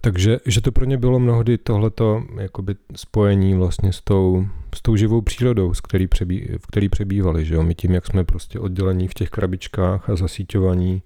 [0.01, 4.95] takže že to pro ně bylo mnohdy tohleto jakoby spojení vlastně s tou, s tou
[4.95, 7.45] živou přírodou, s který přebí, v který přebývali.
[7.45, 7.63] Že jo?
[7.63, 11.01] My tím, jak jsme prostě oddělení v těch krabičkách a zasíťovaní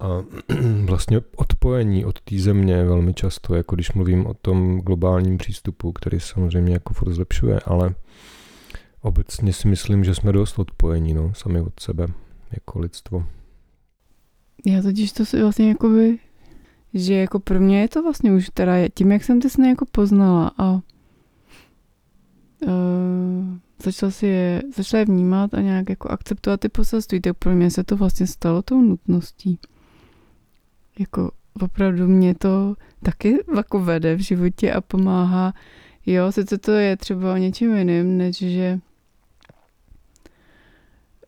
[0.00, 0.24] a
[0.84, 6.20] vlastně odpojení od té země velmi často, jako když mluvím o tom globálním přístupu, který
[6.20, 7.94] samozřejmě jako furt zlepšuje, ale
[9.00, 12.06] obecně si myslím, že jsme dost odpojení no, sami od sebe
[12.52, 13.24] jako lidstvo.
[14.66, 16.18] Já totiž to si vlastně jakoby,
[16.94, 19.86] že jako pro mě je to vlastně už teda tím, jak jsem ty sny jako
[19.92, 20.80] poznala a uh,
[23.84, 27.70] začala si je, začala je vnímat a nějak jako akceptovat ty poselství, tak pro mě
[27.70, 29.58] se to vlastně stalo tou nutností.
[30.98, 31.30] Jako
[31.60, 35.54] opravdu mě to taky jako vede v životě a pomáhá.
[36.06, 38.78] Jo, sice to je třeba o něčem jiným, než že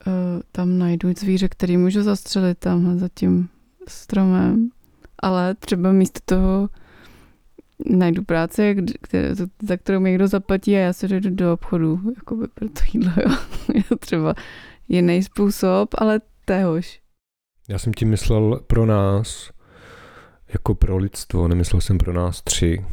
[0.07, 0.13] uh,
[0.53, 3.49] tam najdu zvíře, který můžu zastřelit tam za tím
[3.89, 4.71] stromem,
[5.19, 6.69] ale třeba místo toho
[7.87, 12.49] najdu práci, které, za kterou mi někdo zaplatí a já se jdu do obchodu, jakoby
[12.49, 13.37] pro to jídlo, jo.
[13.75, 14.35] je třeba
[14.89, 17.01] jiný způsob, ale téhož.
[17.69, 19.51] Já jsem tím myslel pro nás,
[20.53, 22.85] jako pro lidstvo, nemyslel jsem pro nás tři.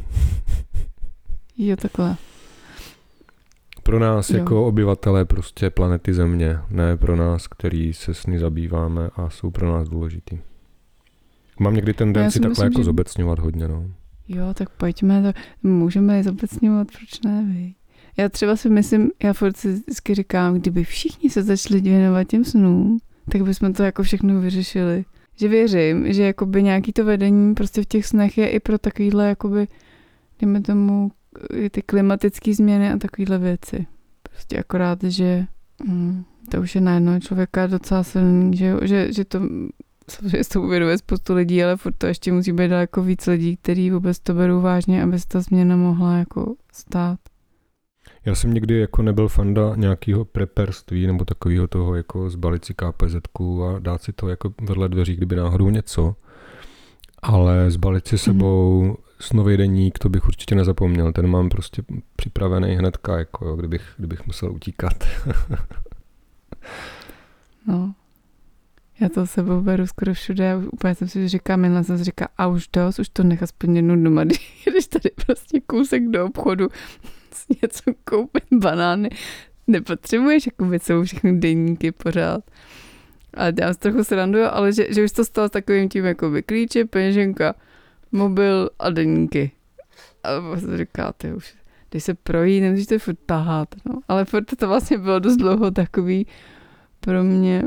[1.58, 2.16] Jo, takhle
[3.86, 4.36] pro nás jo.
[4.38, 9.50] jako obyvatelé prostě planety Země, ne pro nás, který se s ní zabýváme a jsou
[9.50, 10.38] pro nás důležitý.
[11.60, 12.84] Mám někdy tendenci takhle myslím, jako že...
[12.84, 13.90] zobecňovat hodně, no.
[14.28, 17.74] Jo, tak pojďme, to, můžeme je zobecňovat, proč ne, vy?
[18.16, 22.44] Já třeba si myslím, já furt si vždycky říkám, kdyby všichni se začali věnovat těm
[22.44, 22.98] snům,
[23.30, 25.04] tak bychom to jako všechno vyřešili.
[25.36, 29.28] Že věřím, že jakoby nějaký to vedení prostě v těch snech je i pro takovýhle
[29.28, 29.68] jakoby,
[30.40, 31.10] dejme tomu,
[31.70, 33.86] ty klimatické změny a takovéhle věci.
[34.22, 35.46] Prostě akorát, že
[35.88, 39.40] hm, to už je na jednoho člověka docela silný, že, že, že to
[40.10, 43.90] samozřejmě to uvědomuje spoustu lidí, ale furt to ještě musí být daleko víc lidí, kteří
[43.90, 47.18] vůbec to berou vážně, aby se ta změna mohla jako stát.
[48.26, 53.16] Já jsem nikdy jako nebyl fanda nějakého preperství nebo takového toho jako zbalit si KPZ
[53.64, 56.16] a dát si to jako vedle dveří, kdyby náhodou něco.
[57.22, 58.18] Ale zbalit si mhm.
[58.18, 58.94] sebou mm.
[59.20, 61.12] snový deník, to bych určitě nezapomněl.
[61.12, 61.82] Ten mám prostě
[62.16, 65.04] připravený hnedka, jako jo, kdybych, kdybych musel utíkat.
[67.66, 67.94] no,
[69.00, 72.46] já to sebou beru skoro všude, úplně jsem si říká, minule jsem si říká, a
[72.46, 74.24] už dost, už to nech aspoň jednu doma,
[74.70, 76.68] když tady prostě kousek do obchodu
[77.62, 79.10] něco koupit, banány,
[79.66, 82.40] nepotřebuješ jako jsou všechny denníky pořád.
[83.34, 86.32] A já se trochu sranduju, ale že, že už to stalo s takovým tím jako
[86.46, 87.54] klíče, peněženka,
[88.12, 89.50] mobil a denníky.
[90.22, 91.54] A se říká, ty už,
[91.90, 94.00] když se projít, nemusíš to furt tahat, no.
[94.08, 96.26] Ale furt to vlastně bylo dost dlouho takový
[97.00, 97.62] pro mě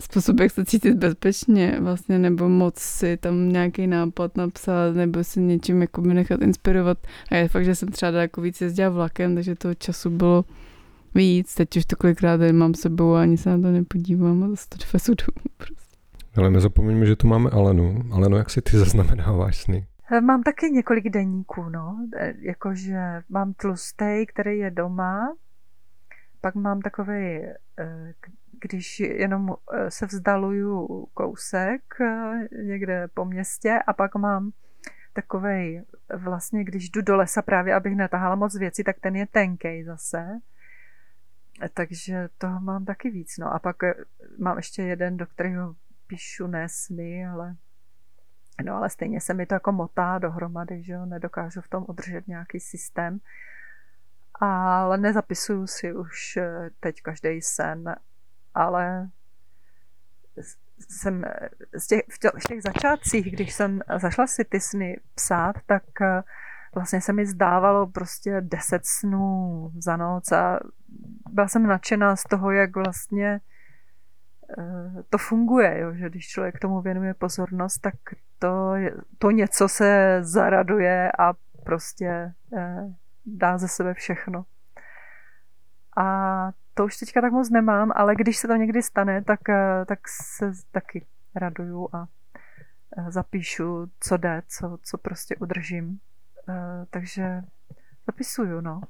[0.00, 5.40] způsob, jak se cítit bezpečně vlastně, nebo moc si tam nějaký nápad napsat, nebo si
[5.40, 6.98] něčím jako nechat inspirovat.
[7.30, 10.44] A je fakt, že jsem třeba jako víc jezdila vlakem, takže toho času bylo
[11.14, 11.54] víc.
[11.54, 14.78] Teď už to kolikrát mám sebou a ani se na to nepodívám a zase to
[14.86, 15.96] dovezu domů prostě.
[16.36, 18.02] Ale nezapomeňme, že tu máme Alenu.
[18.12, 19.86] Alenu, jak si ty zaznamenáváš sny?
[20.12, 22.06] Eh, mám taky několik denníků, no.
[22.16, 25.36] Eh, jakože mám tlustej, který je doma,
[26.40, 28.12] pak mám takový eh,
[28.60, 34.50] když jenom eh, se vzdaluju kousek eh, někde po městě a pak mám
[35.12, 35.84] takovej,
[36.16, 40.40] vlastně když jdu do lesa právě, abych netahala moc věcí, tak ten je tenkej zase.
[41.74, 43.38] Takže toho mám taky víc.
[43.38, 43.94] No a pak eh,
[44.38, 45.74] mám ještě jeden, do kterého
[46.06, 47.56] píšu nesny, ale
[48.64, 52.28] no ale stejně se mi to jako motá dohromady, že jo, nedokážu v tom udržet
[52.28, 53.18] nějaký systém.
[54.34, 56.38] Ale nezapisuju si už
[56.80, 57.96] teď každý sen
[58.54, 59.08] ale
[60.88, 61.24] jsem
[61.78, 66.22] z těch, v, těch, začátcích, když jsem zašla si ty sny psát, tak eh,
[66.74, 70.60] vlastně se mi zdávalo prostě deset snů za noc a
[71.30, 73.40] byla jsem nadšená z toho, jak vlastně
[74.58, 75.94] eh, to funguje, jo?
[75.94, 77.94] že když člověk tomu věnuje pozornost, tak
[78.38, 78.74] to,
[79.18, 81.32] to něco se zaraduje a
[81.64, 82.94] prostě eh,
[83.26, 84.44] dá ze sebe všechno.
[85.96, 89.84] A to už teďka tak moc nemám, ale když se to někdy stane, tak, eh,
[89.86, 92.08] tak se taky raduju a
[92.96, 95.98] eh, zapíšu, co jde, co, co prostě udržím.
[96.48, 97.42] Eh, takže
[98.06, 98.80] zapisuju, no.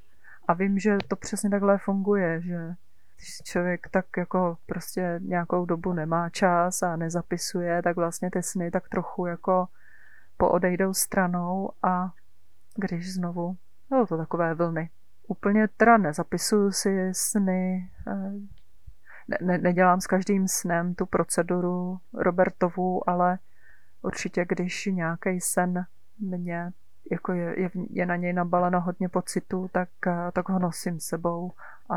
[0.48, 2.74] A vím, že to přesně takhle funguje, že
[3.16, 8.70] když člověk tak jako prostě nějakou dobu nemá čas a nezapisuje, tak vlastně ty sny
[8.70, 9.68] tak trochu jako
[10.36, 12.12] poodejdou stranou a
[12.76, 13.56] když znovu,
[13.90, 14.90] no to takové vlny
[15.30, 18.32] úplně teda nezapisuju si sny, eh,
[19.28, 23.38] ne, ne, nedělám s každým snem tu proceduru Robertovu, ale
[24.02, 25.86] určitě, když nějaký sen
[26.18, 26.72] mě,
[27.10, 31.52] jako je, je, je na něj nabaleno hodně pocitu, tak, eh, tak ho nosím sebou
[31.90, 31.96] a,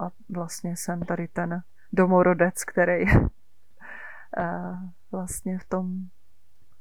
[0.00, 3.04] a vlastně jsem tady ten domorodec, který
[4.38, 4.76] eh,
[5.12, 5.94] vlastně v tom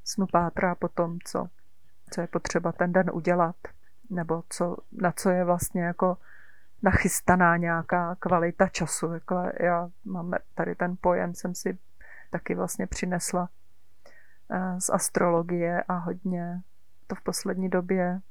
[0.06, 1.48] snu pátrá po tom, co,
[2.12, 3.56] co je potřeba ten den udělat
[4.10, 6.18] nebo co, na co je vlastně jako
[6.84, 9.14] nachystaná nějaká kvalita času.
[9.14, 11.78] Jako já mám tady ten pojem, jsem si
[12.30, 13.50] taky vlastně přinesla
[14.52, 16.62] eh, z astrologie a hodně
[17.08, 18.22] to v poslední době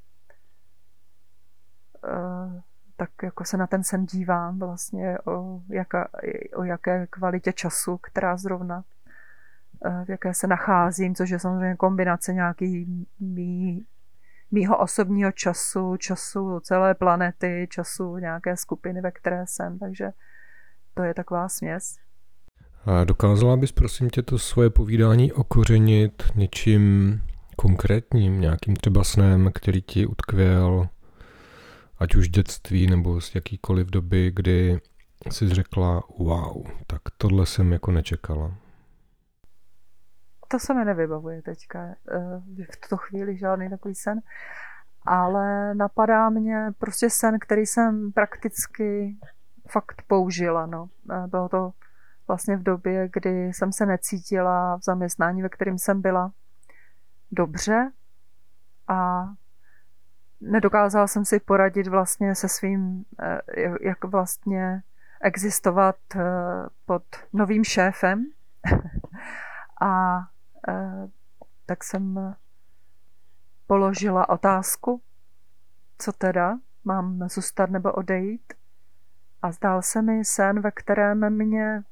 [2.04, 2.62] eh,
[2.96, 6.08] tak jako se na ten sen dívám vlastně o, jaka,
[6.54, 8.84] o jaké kvalitě času, která zrovna
[9.84, 13.86] eh, v jaké se nacházím, což je samozřejmě kombinace nějaký mý
[14.50, 20.10] mýho osobního času, času celé planety, času nějaké skupiny, ve které jsem, takže
[20.94, 21.96] to je taková směs.
[22.84, 27.20] A dokázala bys, prosím tě, to svoje povídání okořenit něčím
[27.56, 30.88] konkrétním, nějakým třeba snem, který ti utkvěl,
[31.98, 34.80] ať už dětství nebo z jakýkoliv doby, kdy
[35.30, 38.54] jsi řekla, wow, tak tohle jsem jako nečekala.
[40.48, 41.94] To se mi nevybavuje teďka, eh,
[42.72, 44.20] v tuto chvíli žádný takový sen,
[45.06, 49.16] ale napadá mě prostě sen, který jsem prakticky
[49.68, 50.66] fakt použila.
[50.66, 50.88] No.
[51.10, 51.72] Eh, bylo to
[52.28, 56.32] vlastně v době, kdy jsem se necítila v zaměstnání, ve kterém jsem byla
[57.32, 57.90] dobře
[58.88, 59.28] a
[60.40, 63.40] nedokázala jsem si poradit vlastně se svým, eh,
[63.80, 64.82] jak vlastně
[65.20, 65.96] existovat
[66.86, 68.24] pod novým šéfem.
[69.80, 70.20] a
[71.66, 72.34] tak jsem
[73.66, 75.00] položila otázku,
[75.98, 78.52] co teda, mám zůstat nebo odejít.
[79.42, 81.82] A zdál se mi sen, ve kterém mě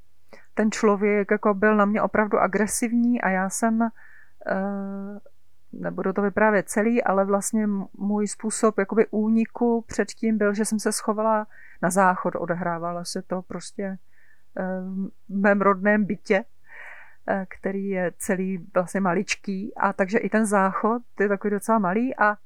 [0.54, 3.88] ten člověk jako byl na mě opravdu agresivní a já jsem uh,
[5.72, 7.66] nebudu to vyprávět celý, ale vlastně
[7.98, 11.46] můj způsob jakoby úniku předtím byl, že jsem se schovala
[11.82, 13.98] na záchod, odehrávala se to prostě
[15.28, 16.44] v mém rodném bytě,
[17.48, 22.36] který je celý vlastně maličký a takže i ten záchod je takový docela malý a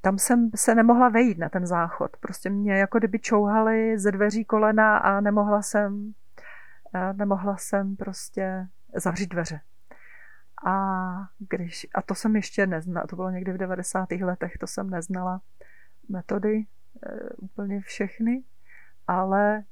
[0.00, 2.16] tam jsem se nemohla vejít na ten záchod.
[2.16, 6.12] Prostě mě jako kdyby čouhali ze dveří kolena a nemohla jsem,
[7.12, 9.60] nemohla jsem prostě zavřít dveře.
[10.66, 14.10] A, když, a to jsem ještě neznala, to bylo někdy v 90.
[14.12, 15.40] letech, to jsem neznala
[16.08, 16.64] metody
[17.36, 18.42] úplně všechny,
[19.06, 19.62] ale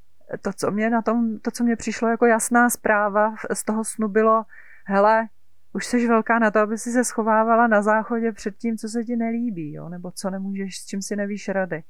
[0.43, 4.09] to, co mě na tom, to, co mě přišlo jako jasná zpráva z toho snu
[4.09, 4.45] bylo,
[4.85, 5.29] hele,
[5.73, 9.05] už jsi velká na to, aby si se schovávala na záchodě před tím, co se
[9.05, 9.89] ti nelíbí, jo?
[9.89, 11.83] nebo co nemůžeš, s čím si nevíš rady.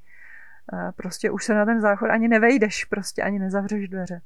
[0.97, 4.21] Prostě už se na ten záchod ani nevejdeš, prostě ani nezavřeš dveře.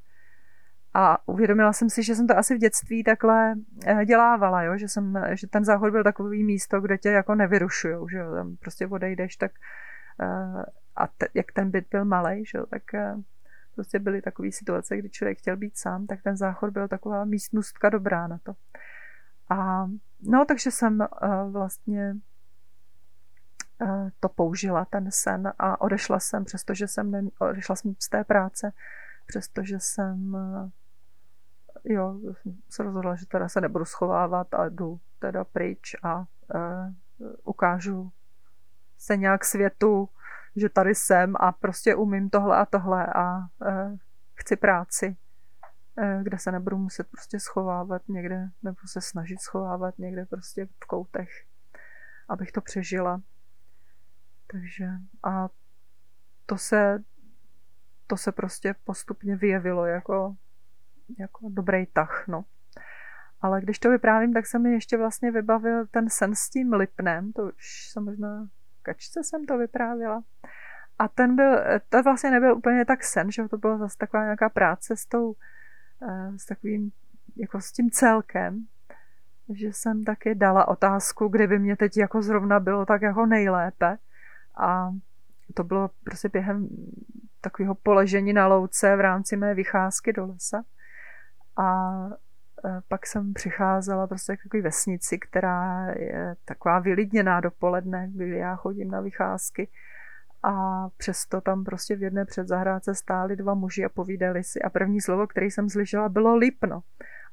[0.95, 3.55] A uvědomila jsem si, že jsem to asi v dětství takhle
[3.87, 4.77] eh, dělávala, jo?
[4.77, 8.87] Že, jsem, že ten záchod byl takový místo, kde tě jako nevyrušujou, že tam prostě
[8.87, 9.53] odejdeš, tak
[10.21, 10.65] eh,
[10.97, 13.15] a te, jak ten byt byl malý, že tak eh,
[13.75, 17.89] prostě byly takové situace, kdy člověk chtěl být sám, tak ten záchod byl taková místnostka
[17.89, 18.53] dobrá na to.
[19.49, 19.87] A
[20.21, 22.17] no, takže jsem uh, vlastně
[23.83, 28.25] uh, to použila, ten sen a odešla jsem, přestože jsem ne, odešla jsem z té
[28.25, 28.73] práce,
[29.27, 30.71] přestože jsem uh,
[31.85, 32.21] jo,
[32.71, 36.25] se rozhodla, že teda se nebudu schovávat a jdu teda pryč a uh,
[37.45, 38.13] ukážu
[38.99, 40.09] se nějak světu,
[40.57, 43.97] že tady jsem a prostě umím tohle a tohle a uh,
[44.35, 45.17] chci práci
[45.99, 50.87] Eh, kde se nebudu muset prostě schovávat někde, nebo se snažit schovávat někde prostě v
[50.87, 51.29] koutech,
[52.29, 53.23] abych to přežila.
[54.47, 54.89] Takže
[55.23, 55.49] a
[56.47, 57.05] to se,
[58.07, 60.37] to se prostě postupně vyjevilo jako,
[61.19, 62.45] jako dobrý tah, no.
[63.41, 67.33] Ale když to vyprávím, tak se mi ještě vlastně vybavil ten sen s tím lipnem,
[67.33, 68.49] to už jsem možná
[68.83, 70.23] kačce jsem to vyprávila.
[70.99, 74.49] A ten byl, to vlastně nebyl úplně tak sen, že to byla zase taková nějaká
[74.49, 75.35] práce s tou
[76.09, 76.91] Eh, s takovým,
[77.37, 78.67] jako s tím celkem,
[79.49, 83.99] že jsem taky dala otázku, kde by mě teď jako zrovna bylo tak jako nejlépe
[84.57, 84.91] a
[85.55, 86.69] to bylo prostě během
[87.41, 90.63] takového poležení na louce v rámci mé vycházky do lesa
[91.57, 91.93] a
[92.89, 98.91] pak jsem přicházela prostě k takové vesnici, která je taková vylidněná dopoledne, kdy já chodím
[98.91, 99.69] na vycházky
[100.43, 105.01] a přesto tam prostě v jedné předzahrádce stáli dva muži a povídali si a první
[105.01, 106.83] slovo, který jsem slyšela, bylo lipno.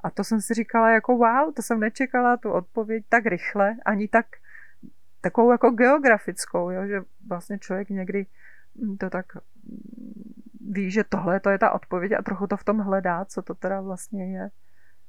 [0.04, 4.08] A to jsem si říkala jako wow, to jsem nečekala tu odpověď tak rychle, ani
[4.08, 4.26] tak
[5.20, 8.26] takovou jako geografickou, jo, že vlastně člověk někdy
[8.98, 9.26] to tak
[10.70, 13.54] ví, že tohle to je ta odpověď a trochu to v tom hledá, co to
[13.54, 14.50] teda vlastně je.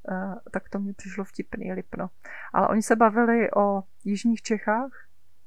[0.10, 2.10] Uh, tak to mi přišlo vtipný Lipno.
[2.54, 4.92] Ale oni se bavili o jižních Čechách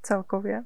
[0.02, 0.64] celkově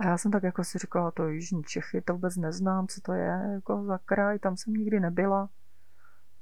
[0.00, 3.12] a já jsem tak jako si říkala, to Jižní Čechy, to vůbec neznám, co to
[3.12, 5.48] je, jako za kraj, tam jsem nikdy nebyla.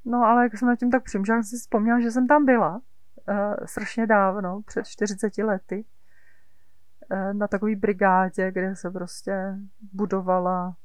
[0.04, 2.74] No ale jak jsem na tím tak přemýšlela, jsem si vzpomněla, že jsem tam byla
[2.76, 5.84] uh, strašně dávno, před 40 lety,
[7.10, 9.54] uh, na takové brigádě, kde se prostě
[9.92, 10.76] budovala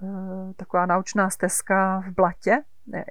[0.00, 2.62] uh, taková naučná stezka v blatě,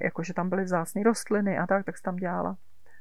[0.02, 2.58] jakože tam byly vzácné rostliny a tak, tak jsem tam dělala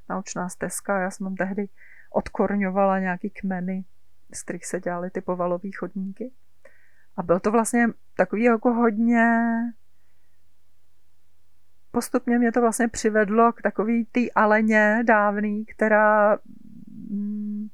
[0.09, 1.01] naučná stezka.
[1.01, 1.69] Já jsem tam tehdy
[2.11, 3.85] odkorňovala nějaký kmeny
[4.35, 6.33] z kterých se dělaly ty povalové chodníky.
[7.17, 9.51] A byl to vlastně takový jako hodně
[11.91, 16.39] postupně mě to vlastně přivedlo k takový té aleně dávný, která
[17.11, 17.69] mm,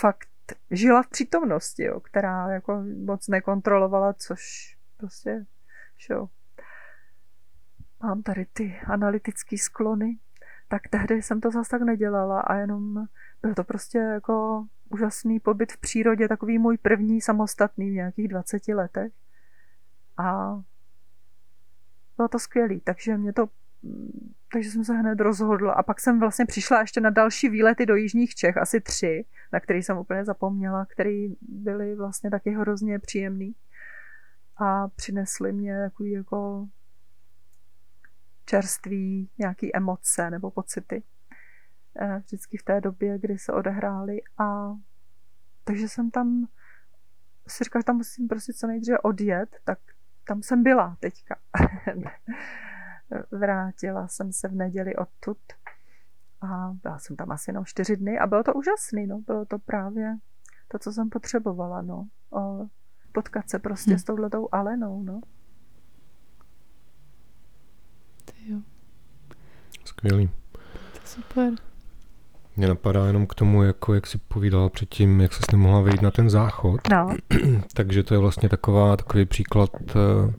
[0.00, 0.28] fakt
[0.70, 4.40] žila v přítomnosti, jo, která jako moc nekontrolovala, což
[4.96, 5.46] prostě,
[6.10, 6.28] jo.
[8.02, 10.18] Mám tady ty analytické sklony,
[10.68, 13.06] tak tehdy jsem to zase tak nedělala a jenom
[13.42, 18.68] byl to prostě jako úžasný pobyt v přírodě, takový můj první samostatný v nějakých 20
[18.68, 19.12] letech.
[20.16, 20.60] A
[22.16, 23.48] bylo to skvělý, takže mě to
[24.52, 27.96] takže jsem se hned rozhodla a pak jsem vlastně přišla ještě na další výlety do
[27.96, 33.54] Jižních Čech, asi tři, na který jsem úplně zapomněla, které byly vlastně taky hrozně příjemný
[34.56, 36.66] a přinesly mě takový jako
[38.50, 41.02] čerství nějaký emoce nebo pocity.
[42.00, 44.76] Eh, vždycky v té době, kdy se odehrály a
[45.64, 46.46] takže jsem tam
[47.48, 49.78] si říkala, že tam musím prostě co nejdříve odjet, tak
[50.24, 51.36] tam jsem byla teďka.
[53.30, 55.38] Vrátila jsem se v neděli odtud
[56.40, 59.18] a byla jsem tam asi jenom čtyři dny a bylo to úžasný, no.
[59.18, 60.16] Bylo to právě
[60.68, 62.08] to, co jsem potřebovala, no.
[62.30, 62.66] O,
[63.12, 63.98] potkat se prostě hmm.
[63.98, 65.20] s touhletou Alenou, no.
[68.24, 68.58] Ty jo.
[69.84, 70.30] Skvělý.
[70.92, 71.52] To super.
[72.56, 76.10] Mě napadá jenom k tomu, jako jak si povídala předtím, jak se nemohla vejít na
[76.10, 76.80] ten záchod.
[76.90, 77.16] No.
[77.74, 80.32] Takže to je vlastně taková, takový příklad eh,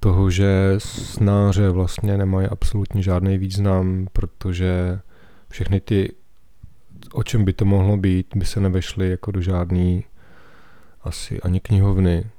[0.00, 5.00] toho, že snáře vlastně nemají absolutně žádný význam, protože
[5.48, 6.14] všechny ty,
[7.12, 10.04] o čem by to mohlo být, by se nevešly jako do žádný
[11.02, 12.30] asi ani knihovny.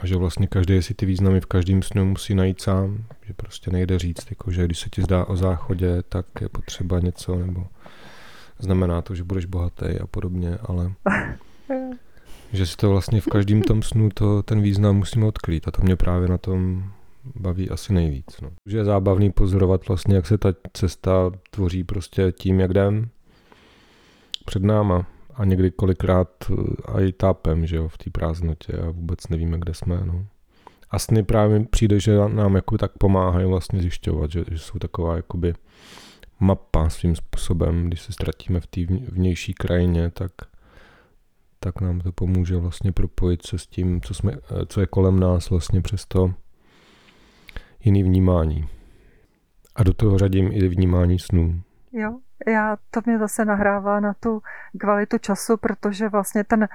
[0.00, 3.70] A že vlastně každý si ty významy v každém snu musí najít sám, že prostě
[3.70, 7.66] nejde říct, jako že když se ti zdá o záchodě, tak je potřeba něco, nebo
[8.58, 10.92] znamená to, že budeš bohatý a podobně, ale
[12.52, 15.82] že si to vlastně v každém tom snu to, ten význam musíme odklít a to
[15.82, 16.90] mě právě na tom
[17.34, 18.40] baví asi nejvíc.
[18.42, 18.50] No.
[18.66, 23.08] Že je zábavný pozorovat vlastně, jak se ta cesta tvoří prostě tím, jak jdem
[24.44, 25.06] před náma
[25.38, 26.28] a někdy kolikrát
[26.98, 30.26] eh, i tápem, že jo, v té prázdnotě a vůbec nevíme, kde jsme, no.
[30.90, 35.16] A sny právě přijde, že nám jako tak pomáhají vlastně zjišťovat, že, že jsou taková
[35.16, 35.54] jakoby
[36.40, 40.32] mapa svým způsobem, když se ztratíme v té vnější krajině, tak,
[41.60, 45.20] tak nám to pomůže vlastně propojit se s tím, co, jsme, eh, co je kolem
[45.20, 46.34] nás vlastně přes to
[47.84, 48.68] jiný vnímání.
[49.74, 51.60] A do toho řadím i vnímání snů.
[51.92, 54.42] Jo, já, to mě zase nahrává na tu
[54.80, 56.68] kvalitu času, protože vlastně ten,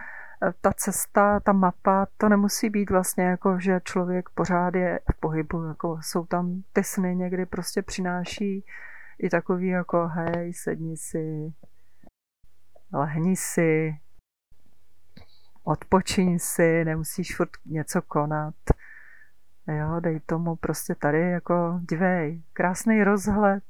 [0.62, 5.64] ta cesta, ta mapa, to nemusí být vlastně jako, že člověk pořád je v pohybu,
[5.64, 8.66] jako jsou tam ty sny někdy prostě přináší
[9.20, 11.54] i takový jako hej, sedni si,
[12.94, 14.00] lehni si,
[15.64, 18.56] odpočiň si, nemusíš furt něco konat.
[19.68, 23.64] Jo, dej tomu prostě tady jako, dívej, krásný rozhled,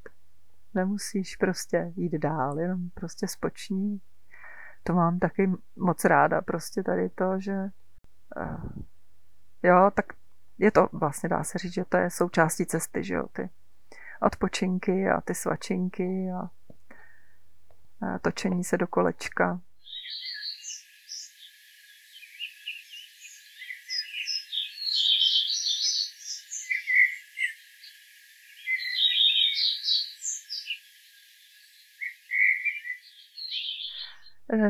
[0.74, 4.02] nemusíš prostě jít dál, jenom prostě spoční.
[4.84, 7.70] To mám taky moc ráda, prostě tady to, že
[8.38, 8.72] uh,
[9.64, 10.06] jo, tak
[10.58, 13.50] je to vlastně, dá se říct, že to je součástí cesty, že jo, ty
[14.22, 16.50] odpočinky a ty svačinky a,
[18.08, 19.62] a točení se do kolečka.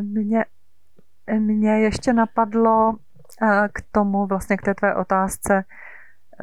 [0.02, 0.46] Mě,
[1.40, 2.98] mě ještě napadlo
[3.42, 5.66] eh, k tomu, vlastně k té tvé otázce,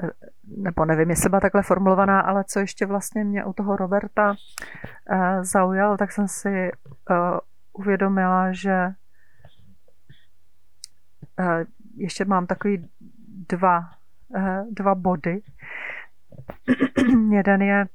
[0.03, 0.11] eh,
[0.57, 4.35] nebo nevím, jestli byla takhle formulovaná, ale co ještě vlastně mě u toho Roberta
[5.11, 6.71] eh, zaujalo, tak jsem si
[7.73, 8.89] uvědomila, že
[11.97, 12.89] ještě mám takový
[13.49, 13.91] dva,
[14.71, 15.41] dva body.
[17.31, 17.87] Jeden je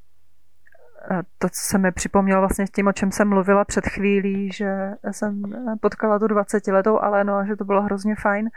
[1.37, 4.91] to, co se mi připomnělo vlastně s tím, o čem jsem mluvila před chvílí, že
[5.11, 5.41] jsem
[5.81, 8.49] potkala tu 20-letou Alenu a že to bylo hrozně fajn.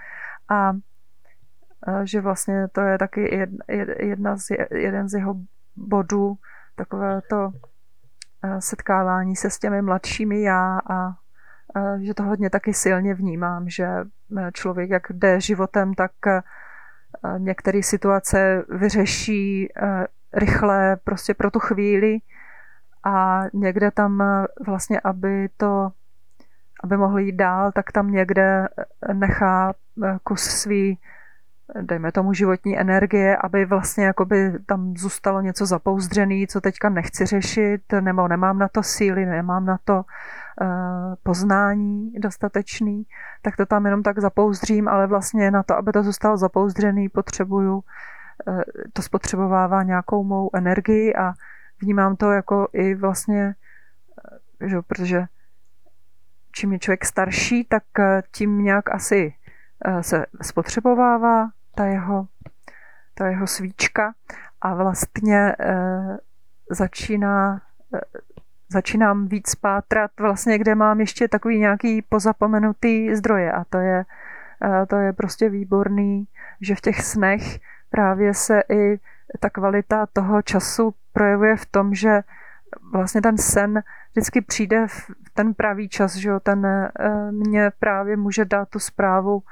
[0.51, 0.73] A
[2.05, 3.49] že vlastně to je taky
[3.99, 5.35] jedna z, jeden z jeho
[5.77, 6.35] bodů,
[6.77, 7.51] takové to
[8.59, 11.15] setkávání se s těmi mladšími já a
[12.01, 13.89] že to hodně taky silně vnímám, že
[14.53, 16.13] člověk, jak jde životem, tak
[17.39, 19.69] některé situace vyřeší
[20.33, 22.19] rychle prostě pro tu chvíli
[23.09, 25.91] a někde tam eh, vlastně, aby to,
[26.85, 29.73] aby mohli jít dál, tak tam někde eh, nechá
[30.05, 30.99] eh, kus svý,
[31.81, 37.83] dejme tomu životní energie, aby vlastně jakoby tam zůstalo něco zapouzdřený, co teďka nechci řešit,
[38.01, 40.03] nebo nemám na to síly, nemám na to
[41.23, 43.07] poznání dostatečný,
[43.43, 47.81] tak to tam jenom tak zapouzdřím, ale vlastně na to, aby to zůstalo zapouzdřený, potřebuju,
[48.93, 51.33] to spotřebovává nějakou mou energii a
[51.81, 53.55] vnímám to jako i vlastně,
[54.63, 55.27] eh, že, protože
[56.53, 59.35] čím je člověk starší, tak eh, tím nějak asi
[59.85, 62.29] eh, se spotřebovává ta jeho,
[63.15, 64.15] ta jeho svíčka
[64.61, 65.55] a vlastně
[66.71, 67.63] začíná
[68.69, 74.05] začínám víc pátrat vlastně, kde mám ještě takový nějaký pozapomenutý zdroje a to je,
[74.89, 76.29] to je prostě výborný,
[76.61, 77.59] že v těch snech
[77.91, 79.01] právě se i
[79.41, 82.21] ta kvalita toho času projevuje v tom, že
[82.93, 86.91] vlastně ten sen vždycky přijde v ten pravý čas, že jo, ten eh,
[87.33, 89.43] mě právě může dát tu zprávu,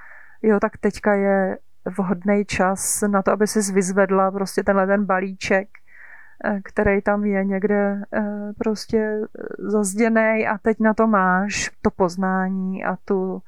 [0.42, 5.68] jo, tak teďka je vhodný čas na to, aby si vyzvedla prostě tenhle ten balíček,
[6.44, 9.20] eh, který tam je někde eh, prostě
[9.58, 13.42] zazděný a teď na to máš to poznání a tu,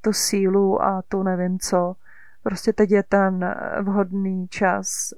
[0.00, 1.94] tu sílu a tu nevím co.
[2.42, 5.14] Prostě teď je ten vhodný čas,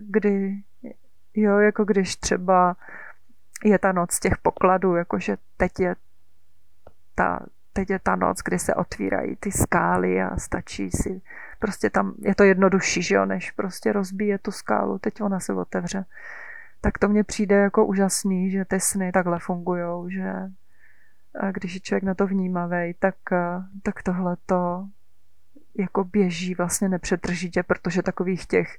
[0.00, 0.62] kdy
[1.36, 2.76] Jo, jako když třeba
[3.64, 5.96] je ta noc těch pokladů, jakože teď je
[7.14, 7.40] ta,
[7.72, 11.22] teď je ta noc, kdy se otvírají ty skály a stačí si,
[11.58, 15.52] prostě tam je to jednodušší, že jo, než prostě rozbíje tu skálu, teď ona se
[15.52, 16.04] otevře.
[16.80, 20.32] tak to mně přijde jako úžasný, že ty sny takhle fungují, že
[21.52, 23.14] když je člověk na to vnímavý, tak,
[23.82, 24.86] tak tohle to
[25.78, 28.78] jako běží vlastně nepřetržitě, protože takových těch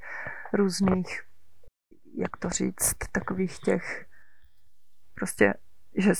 [0.53, 1.26] různých,
[2.17, 4.05] jak to říct, takových těch
[5.15, 5.53] prostě,
[5.97, 6.13] že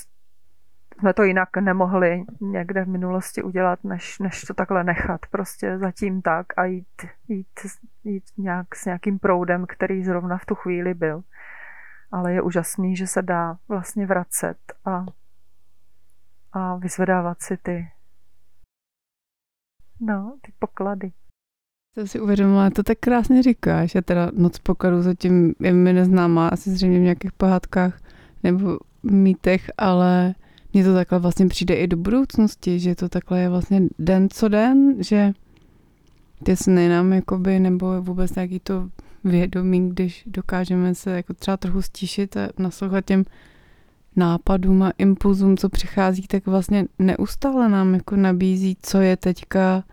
[0.99, 6.21] jsme to jinak nemohli někde v minulosti udělat, než, než to takhle nechat prostě zatím
[6.21, 7.59] tak a jít, jít,
[8.03, 11.23] jít nějak s nějakým proudem, který zrovna v tu chvíli byl.
[12.11, 15.05] Ale je úžasný, že se dá vlastně vracet a,
[16.53, 17.91] a vyzvedávat si ty,
[19.99, 21.11] no, ty poklady.
[21.97, 23.95] To si uvědomila, to tak krásně říkáš.
[23.95, 28.01] Já teda noc pokladů zatím je mi neznámá, asi zřejmě v nějakých pohádkách
[28.43, 30.35] nebo mýtech, ale
[30.73, 34.47] mně to takhle vlastně přijde i do budoucnosti, že to takhle je vlastně den co
[34.47, 35.31] den, že
[36.43, 38.89] ty sny nám jakoby, nebo vůbec nějaký to
[39.23, 43.23] vědomí, když dokážeme se jako třeba trochu stíšit a naslouchat těm
[44.15, 49.83] nápadům a impulzům, co přichází, tak vlastně neustále nám jako nabízí, co je teďka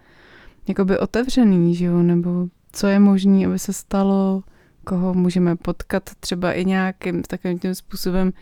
[0.68, 4.42] jakoby otevřený, že jo, nebo co je možné, aby se stalo,
[4.84, 8.32] koho můžeme potkat třeba i nějakým takovým tím způsobem.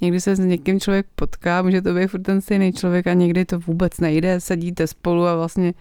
[0.00, 3.44] Někdy se s někým člověk potká, může to být furt ten stejný člověk a někdy
[3.44, 5.74] to vůbec nejde, sedíte spolu a vlastně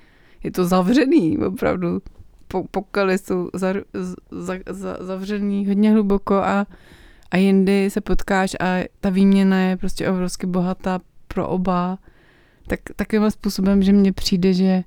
[0.43, 2.01] je to zavřený, opravdu.
[2.71, 3.73] Pokaly jsou za,
[4.31, 6.67] za, za, zavřený hodně hluboko a,
[7.31, 11.97] a jindy se potkáš a ta výměna je prostě obrovsky bohatá pro oba.
[12.67, 14.83] Tak takovým způsobem, že mně přijde, že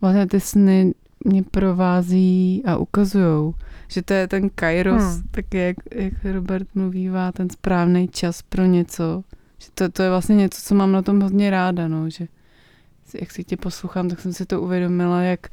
[0.00, 0.94] vlastně ty sny
[1.24, 3.54] mě provází a ukazujou,
[3.88, 5.22] že to je ten kairos, hmm.
[5.30, 9.24] tak jak, jak Robert mluvívá, ten správný čas pro něco.
[9.58, 12.28] Že to, to je vlastně něco, co mám na tom hodně ráda, no, že
[13.20, 15.48] jak si tě poslouchám, tak jsem si to uvědomila, jak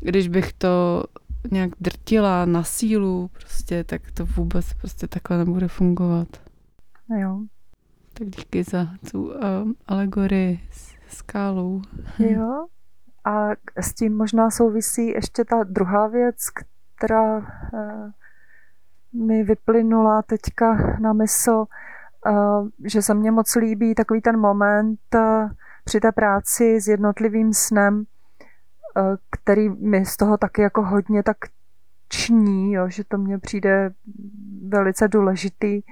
[0.00, 1.04] když bych to
[1.50, 6.28] nějak drtila na sílu, prostě, tak to vůbec prostě takhle nebude fungovat.
[7.20, 7.40] Jo.
[8.12, 9.32] Tak díky za tu uh,
[9.86, 11.82] alegorii s skálou.
[12.18, 12.66] Jo,
[13.24, 13.48] a
[13.80, 16.36] s tím možná souvisí ještě ta druhá věc,
[16.96, 18.10] která eh,
[19.12, 21.64] mi vyplynula teďka na mysl,
[22.26, 22.32] eh,
[22.84, 25.48] že se mně moc líbí takový ten moment eh,
[25.84, 28.04] při té práci s jednotlivým snem,
[29.30, 31.36] který mi z toho taky jako hodně tak
[32.08, 33.90] ční, jo, že to mně přijde
[34.68, 35.82] velice důležitý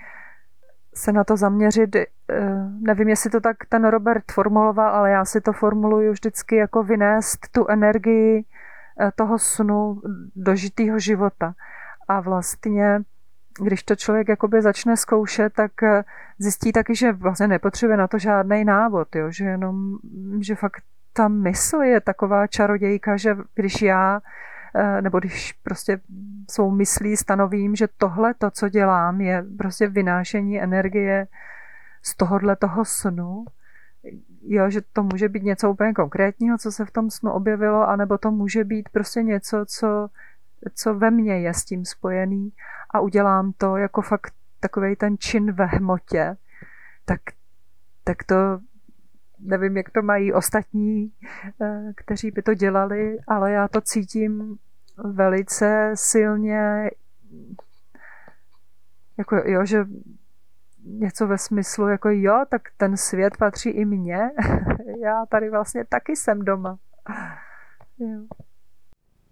[0.94, 1.96] se na to zaměřit.
[2.30, 6.82] Eh, nevím, jestli to tak ten Robert formuloval, ale já si to formuluju vždycky jako
[6.82, 8.44] vynést tu energii
[9.00, 10.00] eh, toho snu
[10.36, 11.54] do žitého života.
[12.08, 13.00] A vlastně,
[13.62, 16.04] když to člověk jakoby začne zkoušet, tak eh,
[16.38, 19.30] zjistí taky, že vlastně nepotřebuje na to žádný návod, jo?
[19.30, 19.98] že jenom,
[20.40, 24.20] že fakt ta mysl je taková čarodějka, že když já
[25.00, 26.00] nebo když prostě
[26.50, 31.26] svou myslí stanovím, že tohle, to, co dělám, je prostě vynášení energie
[32.02, 33.44] z tohohle toho snu,
[34.42, 38.18] jo, že to může být něco úplně konkrétního, co se v tom snu objevilo, anebo
[38.18, 40.08] to může být prostě něco, co,
[40.74, 42.52] co ve mně je s tím spojený
[42.90, 46.36] a udělám to jako fakt takový ten čin ve hmotě,
[47.04, 47.20] tak,
[48.04, 48.60] tak to
[49.38, 51.12] nevím, jak to mají ostatní,
[51.62, 54.56] eh, kteří by to dělali, ale já to cítím
[55.04, 56.90] velice silně,
[59.18, 59.84] jako jo, že
[60.84, 64.18] něco ve smyslu, jako jo, tak ten svět patří i mně,
[65.02, 66.78] já tady vlastně taky jsem doma.
[67.98, 68.26] Jo.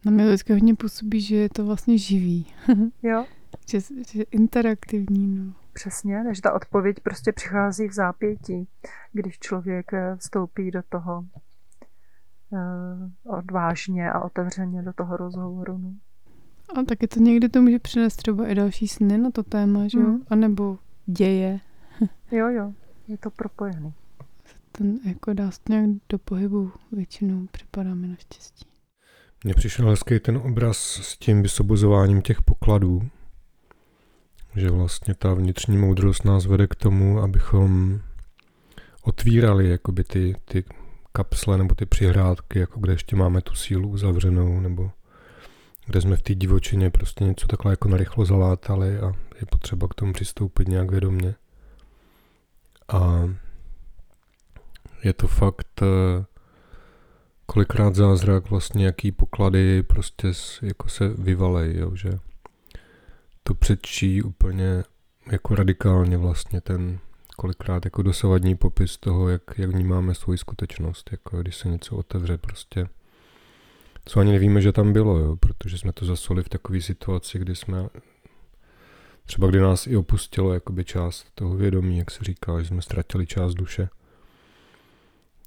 [0.04, 2.54] Na mě vždycky hodně působí, že je to vlastně živý.
[3.02, 3.24] jo.
[3.68, 5.52] že, že interaktivní, no.
[5.72, 8.68] Přesně, než ta odpověď prostě přichází v zápětí,
[9.12, 11.24] když člověk eh, vstoupí do toho
[12.50, 15.78] uh, odvážně a otevřeně do toho rozhovoru.
[15.78, 15.92] No.
[16.74, 19.98] A taky to někdy to může přinést třeba i další sny na to téma, že
[19.98, 20.06] jo?
[20.06, 20.22] Mm.
[20.28, 20.78] A nebo
[21.08, 21.60] děje.
[22.30, 22.72] jo, jo,
[23.08, 23.92] je to propojený.
[24.72, 28.66] Ten jako dá se nějak do pohybu většinou připadá mi naštěstí.
[29.44, 33.08] Mně přišel hezký ten obraz s tím vysobozováním těch pokladů,
[34.56, 38.00] že vlastně ta vnitřní moudrost nás vede k tomu, abychom
[39.02, 40.64] otvírali jakoby ty, ty
[41.12, 44.90] kapsle nebo ty přihrádky, jako kde ještě máme tu sílu uzavřenou, nebo
[45.88, 49.06] kde jsme v té divočině prostě něco takhle jako narychlo zalátali a
[49.40, 51.34] je potřeba k tomu přistoupit nějak vědomně.
[52.88, 53.30] A
[55.04, 56.24] je to fakt eh,
[57.46, 60.32] kolikrát zázrak vlastně, jaký poklady prostě
[60.62, 62.10] jako se vyvalej, jo, že
[63.42, 64.84] to předčí úplně
[65.32, 66.98] jako radikálně vlastně ten
[67.36, 72.38] kolikrát jako dosavadní popis toho, jak, jak vnímáme svou skutečnost, jako když se něco otevře
[72.38, 72.88] prostě.
[74.08, 77.54] Co ani nevíme, že tam bylo, jo, protože jsme to zasoli v takové situaci, kdy
[77.54, 77.88] jsme
[79.26, 83.26] třeba kdy nás i opustilo jakoby část toho vědomí, jak se říká, že jsme ztratili
[83.26, 83.88] část duše,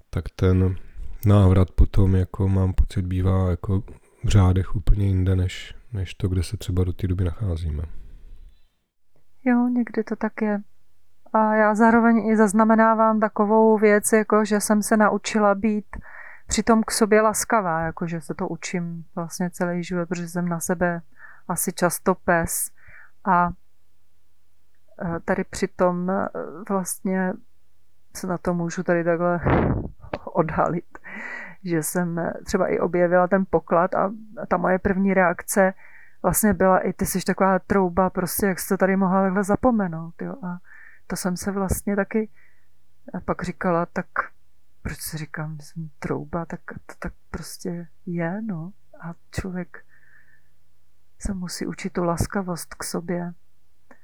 [0.09, 0.75] tak ten
[1.25, 3.83] návrat potom, jako mám pocit, bývá jako
[4.23, 7.83] v řádech úplně jinde, než, než to, kde se třeba do té doby nacházíme.
[9.45, 10.61] Jo, někdy to tak je.
[11.33, 15.85] A já zároveň i zaznamenávám takovou věc, jako že jsem se naučila být
[16.51, 20.59] přitom k sobě laskavá, jako že se to učím vlastně celý život, protože jsem na
[20.59, 21.01] sebe
[21.47, 22.71] asi často pes.
[23.25, 26.27] A e, tady přitom e,
[26.69, 27.33] vlastně
[28.15, 29.39] se na to můžu tady takhle
[30.25, 30.97] odhalit,
[31.63, 34.11] že jsem třeba i objevila ten poklad a
[34.47, 35.73] ta moje první reakce
[36.23, 40.21] vlastně byla i ty jsi taková trouba, prostě jak jsi to tady mohla takhle zapomenout.
[40.21, 40.35] Jo?
[40.43, 40.57] A
[41.07, 42.29] to jsem se vlastně taky
[43.25, 44.05] pak říkala, tak
[44.81, 48.71] proč si říkám, že jsem trouba, tak to tak prostě je, no.
[49.01, 49.85] A člověk
[51.19, 53.33] se musí učit tu laskavost k sobě.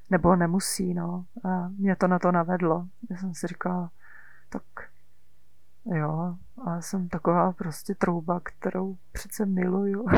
[0.10, 1.26] Nebo nemusí, no.
[1.44, 2.88] A mě to na to navedlo.
[3.10, 3.92] Já jsem si říkala,
[4.50, 4.64] tak
[5.86, 10.06] jo, a jsem taková prostě trouba, kterou přece miluju.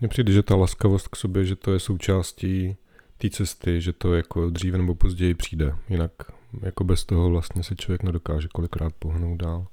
[0.00, 2.76] Mně přijde, že ta laskavost k sobě, že to je součástí
[3.18, 5.76] té cesty, že to jako dříve nebo později přijde.
[5.88, 6.12] Jinak
[6.60, 9.66] jako bez toho vlastně se člověk nedokáže kolikrát pohnout dál.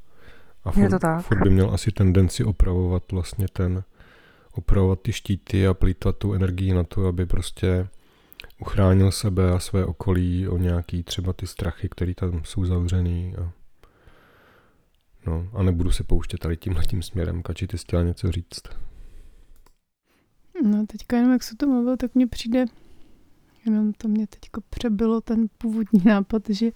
[0.63, 1.25] A furt, je to tak.
[1.25, 3.83] furt by měl asi tendenci opravovat vlastně ten,
[4.51, 7.87] opravovat ty štíty a plýtvat tu energii na to, aby prostě
[8.59, 13.35] uchránil sebe a své okolí o nějaký třeba ty strachy, které tam jsou zavřený.
[13.35, 13.51] A,
[15.25, 17.41] no, a nebudu se pouštět tady tímhle tím směrem.
[17.41, 18.61] Kači, ty chtěla něco říct?
[20.63, 22.65] No teďka jenom jak se to mluvil, tak mně přijde,
[23.65, 26.71] jenom to mě teďko přebylo ten původní nápad, že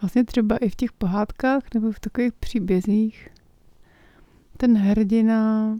[0.00, 3.28] vlastně třeba i v těch pohádkách nebo v takových příbězích
[4.56, 5.78] ten hrdina,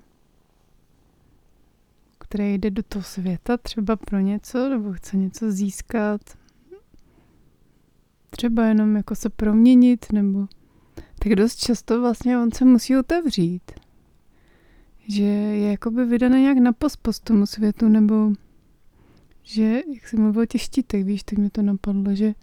[2.19, 6.21] který jde do toho světa třeba pro něco, nebo chce něco získat,
[8.31, 10.49] třeba jenom jako se proměnit, nebo
[11.23, 13.73] tak dost často vlastně on se musí otevřít.
[15.09, 18.33] Že je jakoby vydaný nějak na pospost tomu světu, nebo
[19.49, 22.35] že, jak jsem mluvil o těch štítech, víš, tak mi to napadlo, že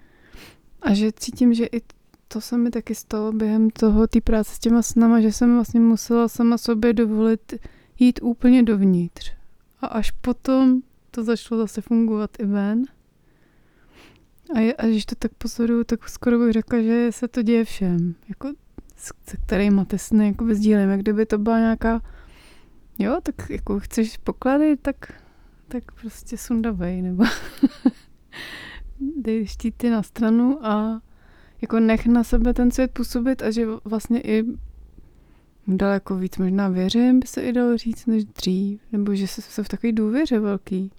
[0.82, 1.82] a že cítím, že i
[2.28, 5.80] to se mi taky stalo během toho, té práce s těma snama, že jsem vlastně
[5.80, 7.54] musela sama sobě dovolit
[8.00, 9.32] jít úplně dovnitř.
[9.82, 10.82] A až potom
[11.12, 12.84] to začalo zase fungovat i ven.
[14.56, 17.66] A, je, a když to tak pozoruju, tak skoro bych řekla, že se to děje
[17.66, 18.16] všem.
[18.30, 18.54] Jako,
[19.28, 20.90] se kterými ty sny jako sdílím.
[20.90, 22.02] Jak kdyby to byla nějaká,
[23.00, 25.25] jo, tak jako chceš poklady, tak
[25.68, 27.24] tak prostě sundavej, nebo
[29.18, 31.02] dej štíty na stranu a
[31.62, 34.44] jako nech na sebe ten svět působit a že vlastně i
[35.68, 39.70] daleko víc možná věřím, by se i dalo říct, než dřív, nebo že se, v
[39.70, 40.92] takové důvěře velký.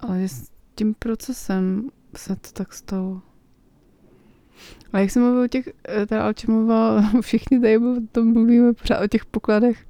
[0.00, 3.22] Ale že s tím procesem se to tak stalo.
[4.92, 9.04] A jak jsem mluvil o těch, eh, teda Alčemová, všichni tady o tom mluvíme pořád
[9.04, 9.86] o těch pokladech,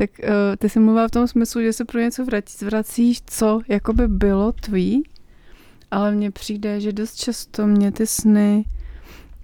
[0.00, 3.60] tak uh, ty jsi mluvila v tom smyslu, že se pro něco vrací, vracíš, co
[3.68, 5.02] jakoby bylo tvý,
[5.90, 8.64] ale mně přijde, že dost často mě ty sny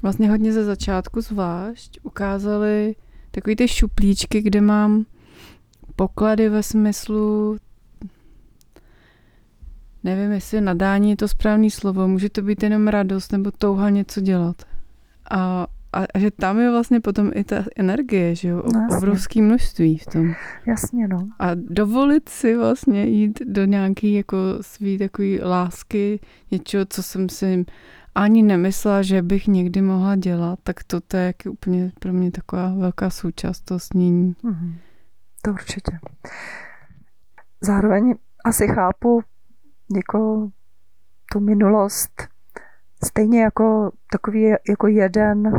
[0.03, 2.97] vlastně hodně ze začátku zvlášť ukázaly
[3.31, 5.05] takový ty šuplíčky, kde mám
[5.97, 7.57] poklady ve smyslu
[10.05, 14.21] nevím, jestli nadání je to správný slovo, může to být jenom radost nebo touha něco
[14.21, 14.63] dělat.
[15.31, 19.43] A a, a že tam je vlastně potom i ta energie, že jo, no, obrovské
[19.43, 20.35] množství v tom.
[20.67, 21.29] Jasně, no.
[21.39, 26.21] A dovolit si vlastně jít do nějaký jako svý takový lásky,
[26.51, 27.65] něčeho, co jsem si
[28.15, 32.75] ani nemyslela, že bych někdy mohla dělat, tak to, to je úplně pro mě taková
[32.75, 34.35] velká součást toho snění.
[34.45, 34.75] Mm-hmm.
[35.43, 35.99] To určitě.
[37.61, 38.15] Zároveň
[38.45, 39.21] asi chápu
[39.97, 40.51] jako
[41.33, 42.29] tu minulost
[43.07, 45.53] stejně jako takový jako jeden,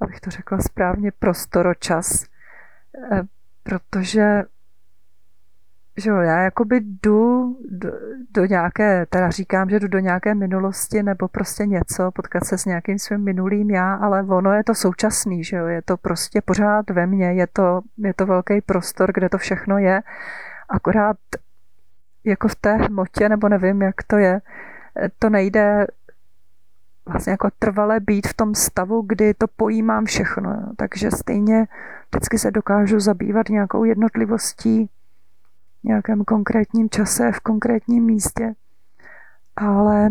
[0.00, 2.26] abych to řekla správně, prostoročas,
[3.12, 3.22] eh,
[3.62, 4.42] protože
[5.96, 7.92] že jo, já jakoby jdu do,
[8.34, 12.64] do nějaké, teda říkám, že jdu do nějaké minulosti nebo prostě něco, potkat se s
[12.64, 16.90] nějakým svým minulým já, ale ono je to současný, že jo, je to prostě pořád
[16.90, 20.02] ve mně, je to, je to velký prostor, kde to všechno je,
[20.68, 21.16] akorát
[22.24, 24.40] jako v té hmotě, nebo nevím, jak to je,
[25.18, 25.86] to nejde
[27.06, 30.72] vlastně jako trvale být v tom stavu, kdy to pojímám všechno.
[30.76, 31.66] Takže stejně
[32.10, 34.86] vždycky se dokážu zabývat nějakou jednotlivostí
[35.80, 38.54] v nějakém konkrétním čase, v konkrétním místě,
[39.56, 40.10] ale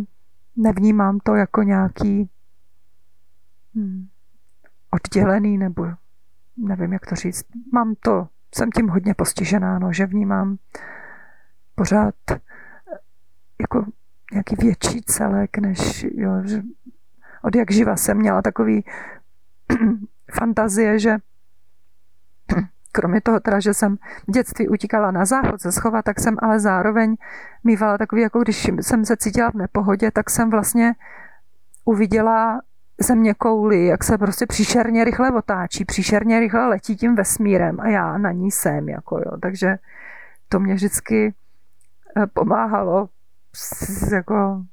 [0.55, 2.29] nevnímám to jako nějaký
[3.75, 4.07] hmm,
[4.91, 5.87] oddělený nebo
[6.57, 7.45] nevím, jak to říct.
[7.71, 10.57] Mám to, jsem tím hodně postižená, no, že vnímám
[11.75, 12.15] pořád
[14.33, 16.61] nějaký větší celek, než jo, že
[17.41, 18.85] od jak živa jsem měla takový
[20.31, 21.17] fantazie, že
[22.91, 26.59] kromě toho teda, že jsem v dětství utíkala na záchod ze schova, tak jsem ale
[26.59, 27.15] zároveň
[27.63, 30.93] mývala takový, jako když jsem se cítila v nepohodě, tak jsem vlastně
[31.85, 32.61] uviděla
[33.01, 38.17] země kouly, jak se prostě příšerně rychle otáčí, příšerně rychle letí tím vesmírem a já
[38.17, 39.37] na ní jsem, jako jo.
[39.41, 39.75] Takže
[40.49, 41.33] to mě vždycky
[42.17, 43.09] eh, pomáhalo
[44.13, 44.65] jako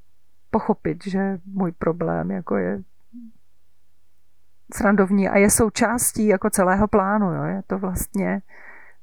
[0.51, 2.83] pochopit, že můj problém jako je
[4.74, 7.35] srandovní a je součástí jako celého plánu.
[7.35, 7.45] Jo.
[7.45, 8.43] Je to vlastně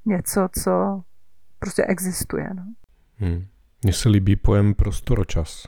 [0.06, 1.02] něco, co
[1.60, 2.50] prostě existuje.
[2.54, 2.64] No.
[3.18, 3.46] Hmm.
[3.84, 5.68] Mně se líbí pojem prostoročas.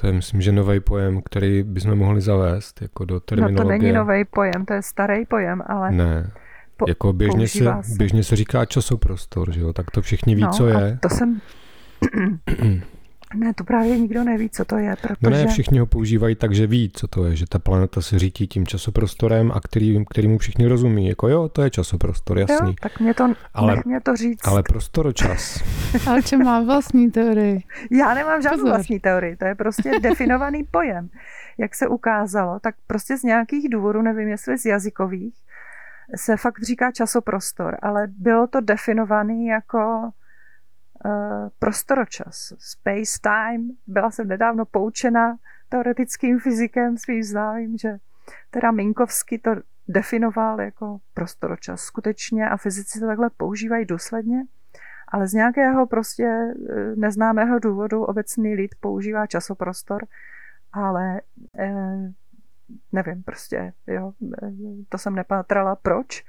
[0.00, 3.64] To je, myslím, že nový pojem, který bychom mohli zavést jako do terminologie.
[3.64, 5.90] No to není nový pojem, to je starý pojem, ale...
[5.92, 6.30] Ne,
[6.76, 9.72] po, jako běžně se, se, běžně se říká časoprostor, že jo?
[9.72, 10.98] tak to všichni ví, no, co je.
[11.02, 11.40] to jsem...
[13.34, 15.16] Ne, to právě nikdo neví, co to je, protože...
[15.20, 18.18] No ne, všichni ho používají tak, že ví, co to je, že ta planeta se
[18.18, 21.08] řítí tím časoprostorem a který, kterýmu všichni rozumí.
[21.08, 22.68] Jako jo, to je časoprostor, jasný.
[22.68, 24.46] Jo, tak mě to, ale, nech mě to říct.
[24.46, 25.62] Ale prostoročas.
[26.06, 27.62] ale če má vlastní teorii?
[27.90, 28.76] Já nemám žádnou Pozor.
[28.76, 31.08] vlastní teorii, to je prostě definovaný pojem.
[31.58, 35.34] Jak se ukázalo, tak prostě z nějakých důvodů, nevím jestli z jazykových,
[36.16, 40.10] se fakt říká časoprostor, ale bylo to definovaný jako
[41.58, 43.70] prostoročas, space time.
[43.86, 45.36] Byla jsem nedávno poučena
[45.68, 47.98] teoretickým fyzikem svým známým, že
[48.50, 49.50] teda Minkovsky to
[49.88, 51.80] definoval jako prostoročas.
[51.80, 54.42] Skutečně a fyzici to takhle používají důsledně,
[55.08, 60.06] ale z nějakého prostě eh, neznámého důvodu obecný lid používá časoprostor,
[60.72, 61.20] ale
[61.58, 62.12] eh,
[62.92, 64.50] nevím prostě, jo, eh,
[64.88, 66.24] to jsem nepátrala proč,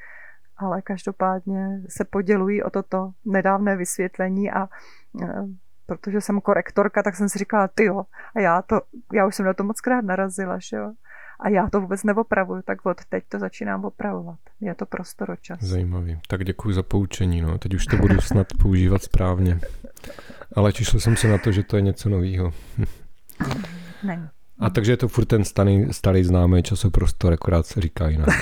[0.61, 5.27] ale každopádně se podělují o toto nedávné vysvětlení a e,
[5.85, 8.03] protože jsem korektorka, tak jsem si říkala, ty jo,
[8.35, 8.81] a já, to,
[9.13, 10.91] já už jsem na to moc krát narazila, že jo,
[11.41, 14.39] a já to vůbec neopravuju, tak od teď to začínám opravovat.
[14.61, 15.59] Je to prostoročas.
[15.61, 16.19] Zajímavý.
[16.27, 17.57] Tak děkuji za poučení, no.
[17.57, 19.59] Teď už to budu snad používat správně.
[20.55, 22.53] Ale čišl jsem se na to, že to je něco nového.
[24.03, 24.29] ne.
[24.59, 28.29] A takže je to furt ten starý, starý známý časoprostor, akorát se říká jinak.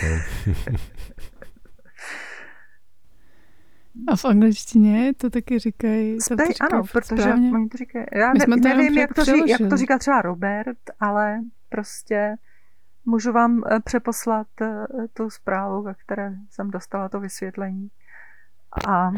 [4.07, 6.21] A v angličtině to taky říkají.
[6.21, 7.51] Stej, to ano, protože správně.
[7.51, 8.05] oni to říkají.
[8.13, 11.39] Já ne, nevím, jak to, ří, jak to říká třeba Robert, ale
[11.69, 12.35] prostě
[13.05, 17.89] můžu vám eh, přeposlat eh, tu zprávu, ve které jsem dostala to vysvětlení.
[18.87, 19.11] A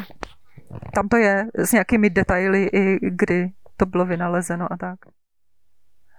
[0.96, 5.00] tam to je s nějakými detaily, i kdy to bylo vynalezeno a tak.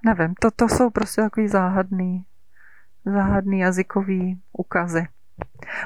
[0.04, 2.24] Nevím, to, to jsou prostě takový záhadný,
[3.04, 5.06] záhadný jazykový ukazy.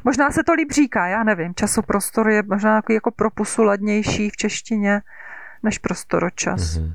[0.04, 1.54] Možná se to líp říká, já nevím.
[1.54, 5.02] Časoprostor je možná jako, jako pro pusu ladnější v češtině
[5.62, 6.60] než prostoročas.
[6.60, 6.94] Mm-hmm.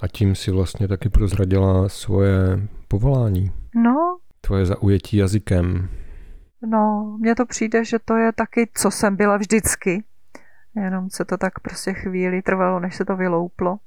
[0.00, 3.52] A tím si vlastně taky prozradila svoje povolání.
[3.74, 4.18] No.
[4.40, 5.88] Tvoje zaujetí jazykem.
[6.66, 10.04] No, mně to přijde, že to je taky, co jsem byla vždycky.
[10.76, 13.78] Jenom se to tak prostě chvíli trvalo, než se to vylouplo.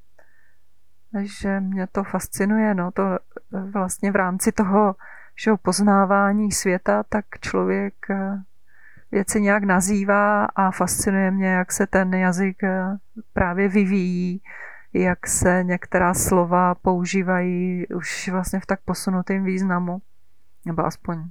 [1.13, 3.03] Takže mě to fascinuje, no, to
[3.73, 4.95] vlastně v rámci toho
[5.35, 8.41] že poznávání světa, tak člověk eh,
[9.11, 12.97] věci nějak nazývá a fascinuje mě, jak se ten jazyk eh,
[13.33, 14.41] právě vyvíjí,
[14.93, 20.01] jak se některá slova používají už vlastně v tak posunutém významu,
[20.65, 21.23] nebo aspoň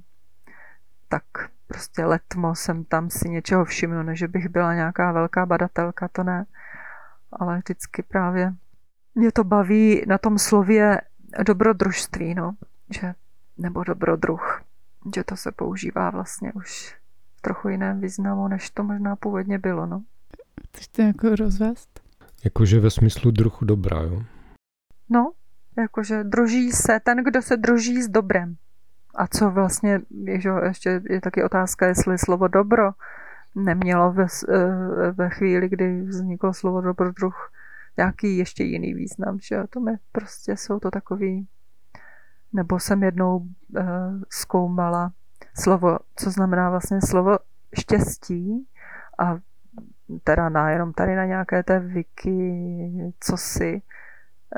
[1.09, 1.23] tak
[1.67, 6.45] prostě letmo jsem tam si něčeho všiml, než bych byla nějaká velká badatelka, to ne.
[7.31, 8.53] Ale vždycky právě
[9.15, 11.01] mě to baví na tom slově
[11.43, 12.55] dobrodružství, no,
[12.89, 13.13] že
[13.57, 14.61] nebo dobrodruh,
[15.15, 16.95] že to se používá vlastně už
[17.35, 19.85] v trochu jiném významu, než to možná původně bylo.
[19.85, 20.03] No.
[20.67, 21.99] Chceš to jako rozvést?
[22.43, 24.23] Jakože ve smyslu druhu dobra, jo?
[25.09, 25.31] No,
[25.77, 28.55] jakože druží se ten, kdo se druží s dobrem.
[29.15, 30.01] A co vlastně,
[30.37, 32.91] že ještě je taky otázka, jestli slovo dobro
[33.55, 37.51] nemělo ve, eh, ve chvíli, kdy vzniklo slovo dobrodruh,
[37.97, 41.47] nějaký ještě jiný význam, že to mi prostě jsou to takový
[42.53, 43.45] nebo jsem jednou uh,
[44.29, 45.11] zkoumala
[45.59, 47.37] slovo, co znamená vlastně slovo
[47.79, 48.67] štěstí
[49.19, 49.37] a
[50.23, 53.81] teda na, jenom tady na nějaké té wiki, co si,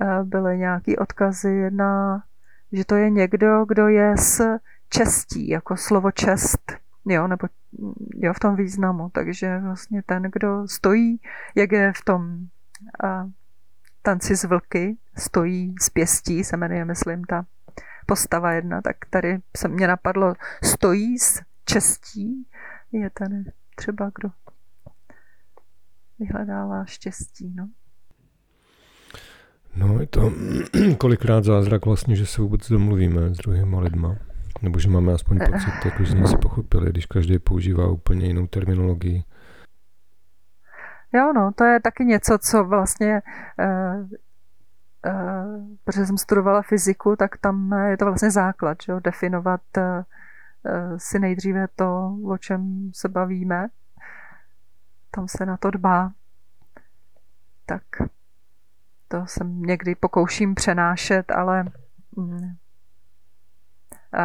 [0.01, 2.23] uh, byly nějaký odkazy na,
[2.71, 4.57] že to je někdo, kdo je s
[4.89, 6.73] čestí, jako slovo čest,
[7.05, 7.47] jo, nebo
[8.15, 11.21] jo, v tom významu, takže vlastně ten, kdo stojí,
[11.55, 12.37] jak je v tom
[13.03, 13.29] uh,
[14.01, 17.45] tanci z vlky, stojí z pěstí, se jmenuje, myslím, ta
[18.05, 20.33] postava jedna, tak tady se mě napadlo,
[20.63, 22.47] stojí s čestí,
[22.91, 24.29] je ten třeba kdo
[26.19, 27.53] vyhledává štěstí.
[27.55, 27.69] No.
[29.75, 30.31] No, je to
[30.97, 34.15] kolikrát zázrak vlastně, že se vůbec domluvíme s druhýma lidma.
[34.61, 38.47] Nebo že máme aspoň pocit, jako, že jsme si pochopili, když každý používá úplně jinou
[38.47, 39.23] terminologii.
[41.13, 43.21] Jo, no, to je taky něco, co vlastně,
[43.59, 44.07] uh,
[45.83, 50.03] protože jsem studovala fyziku, tak tam je to vlastně základ, že jo, definovat uh,
[50.97, 53.67] si nejdříve to, o čem se bavíme.
[55.11, 56.11] Tam se na to dbá.
[57.65, 57.83] Tak
[59.07, 61.63] to se někdy pokouším přenášet, ale
[62.15, 62.55] mm,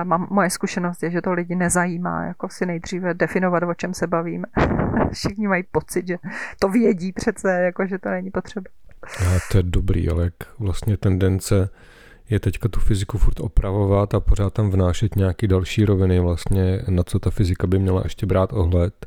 [0.05, 4.07] mám, moje zkušenost je, že to lidi nezajímá, jako si nejdříve definovat, o čem se
[4.07, 4.47] bavíme.
[5.13, 6.17] Všichni mají pocit, že
[6.59, 8.71] to vědí přece, jako že to není potřeba.
[9.03, 11.71] A to je dobrý, ale jak vlastně tendence
[12.31, 17.03] je teďka tu fyziku furt opravovat a pořád tam vnášet nějaký další roviny vlastně, na
[17.03, 19.07] co ta fyzika by měla ještě brát ohled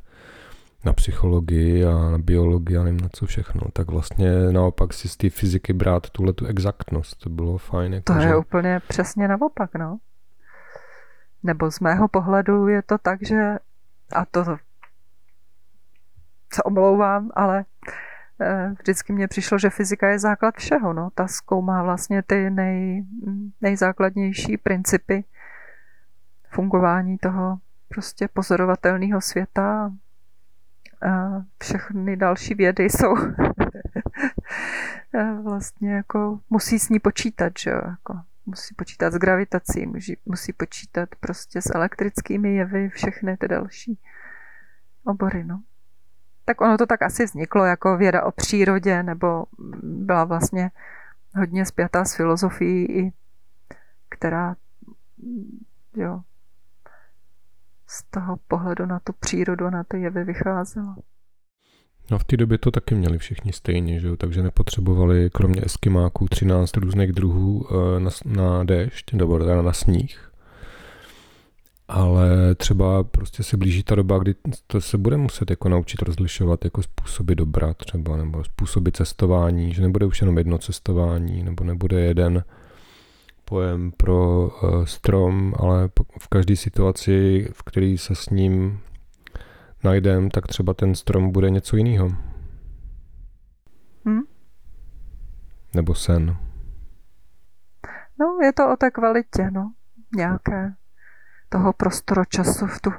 [0.86, 5.18] na psychologii a na biologii a nevím na co všechno, tak vlastně naopak si z
[5.18, 7.94] té fyziky brát tuhle tu exaktnost, to bylo fajn.
[7.94, 8.28] Jako to že...
[8.28, 9.98] je úplně přesně naopak, no.
[11.44, 13.58] Nebo z mého pohledu je to tak, že,
[14.14, 14.46] a to
[16.54, 17.66] se omlouvám, ale
[18.80, 20.94] vždycky mně přišlo, že fyzika je základ všeho.
[20.94, 21.10] No.
[21.16, 23.06] Ta zkoumá vlastně ty nej,
[23.62, 25.24] nejzákladnější principy
[26.50, 27.58] fungování toho
[27.90, 29.92] prostě pozorovatelného světa
[31.02, 33.16] a všechny další vědy jsou
[35.44, 40.54] vlastně jako musí s ní počítat, že jo, jako musí počítat s gravitací, musí, musí
[40.54, 44.00] počítat prostě s elektrickými jevy, všechny ty další
[45.04, 45.62] obory, no.
[46.52, 49.46] Tak ono to tak asi vzniklo jako věda o přírodě, nebo
[49.84, 50.72] byla vlastně
[51.36, 53.14] hodně spjatá s filozofií,
[54.10, 54.56] která
[55.96, 56.22] jo,
[57.88, 60.96] z toho pohledu na tu přírodu na ty jevy vycházela.
[62.12, 64.16] No v té době to taky měli všichni stejně, že jo?
[64.16, 70.31] takže nepotřebovali kromě eskimáků 13 různých druhů eh, na, na déšť, nebo na sníh.
[71.94, 74.36] Ale třeba prostě se blíží ta doba, kdy
[74.68, 79.82] to se bude muset jako naučit rozlišovat jako způsoby dobra třeba, nebo způsoby cestování, že
[79.82, 82.44] nebude už jenom jedno cestování, nebo nebude jeden
[83.46, 85.90] pojem pro uh, strom, ale
[86.22, 88.80] v každé situaci, v které se s ním
[89.84, 92.12] najdem, tak třeba ten strom bude něco jiného.
[94.06, 94.22] Hmm?
[95.76, 96.38] Nebo sen.
[98.20, 99.72] No, je to o té kvalitě, no.
[100.16, 100.74] Nějaké
[101.52, 102.92] toho prostoročasu v tu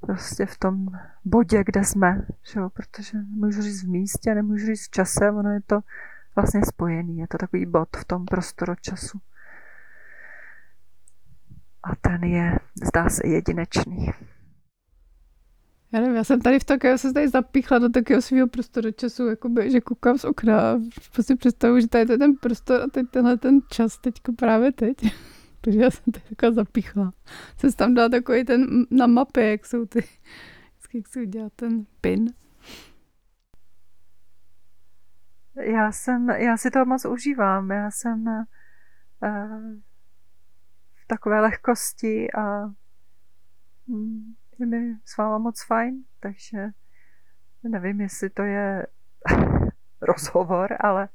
[0.00, 0.86] prostě v tom
[1.24, 2.70] bodě, kde jsme, že jo?
[2.70, 5.80] protože nemůžu říct v místě, nemůžu říct v čase, ono je to
[6.36, 9.18] vlastně spojený, je to takový bod v tom prostoročasu.
[11.82, 14.06] A ten je, zdá se, jedinečný.
[15.92, 19.26] Já nevím, já jsem tady v Tokiu se tady zapíchla do takového svého prostoru času,
[19.26, 20.78] jakoby, že koukám z okna a
[21.12, 24.96] prostě představuji, že tady je ten prostor a teď tenhle ten čas teďko právě teď.
[25.72, 27.12] Takže já jsem tady taková zapíchla.
[27.56, 30.04] Jsem tam dala takový ten na mapě, jak jsou ty,
[30.94, 32.32] jak se udělá ten pin.
[35.60, 37.70] Já jsem, já si to moc užívám.
[37.70, 38.44] Já jsem uh,
[40.94, 42.72] v takové lehkosti a
[43.88, 46.66] hm, je mi s váma moc fajn, takže
[47.62, 48.86] nevím, jestli to je
[50.00, 51.08] rozhovor, ale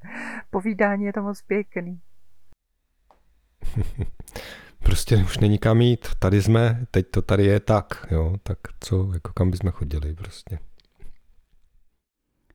[0.49, 2.01] povídání je to moc pěkný.
[4.83, 9.13] prostě už není kam jít, tady jsme, teď to tady je tak, jo, tak co,
[9.13, 10.59] jako kam bychom chodili prostě.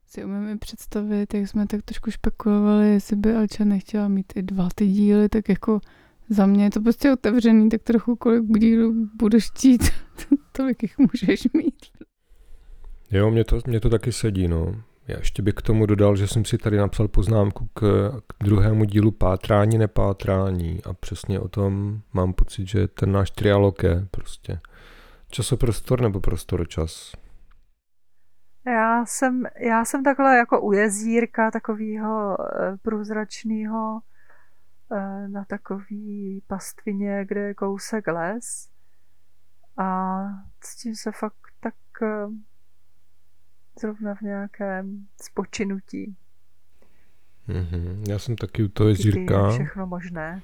[0.06, 4.68] Si umíme představit, jak jsme tak trošku špekulovali, jestli by Alča nechtěla mít i dva
[4.74, 5.80] ty díly, tak jako
[6.28, 9.82] za mě je to prostě otevřený, tak trochu kolik dílů budeš chtít,
[10.52, 11.86] tolik jich můžeš mít.
[13.10, 14.82] Jo, mě to, mě to taky sedí, no.
[15.08, 17.80] Já ještě bych k tomu dodal, že jsem si tady napsal poznámku k,
[18.26, 23.82] k druhému dílu pátrání, nepátrání a přesně o tom mám pocit, že ten náš trialog
[23.82, 24.60] je prostě
[25.30, 27.12] časoprostor nebo prostor čas.
[28.66, 34.00] Já jsem, já jsem takhle jako u jezírka takového eh, průzračného
[34.92, 38.68] Eh, na takový pastvině, kde je kousek les
[39.76, 40.18] a
[40.60, 42.26] cítím se fakt tak eh,
[43.80, 46.16] zrovna v nějakém spočinutí.
[47.48, 48.10] Mm-hmm.
[48.10, 49.50] Já jsem taky u toho jezírka.
[49.50, 50.42] Všechno možné.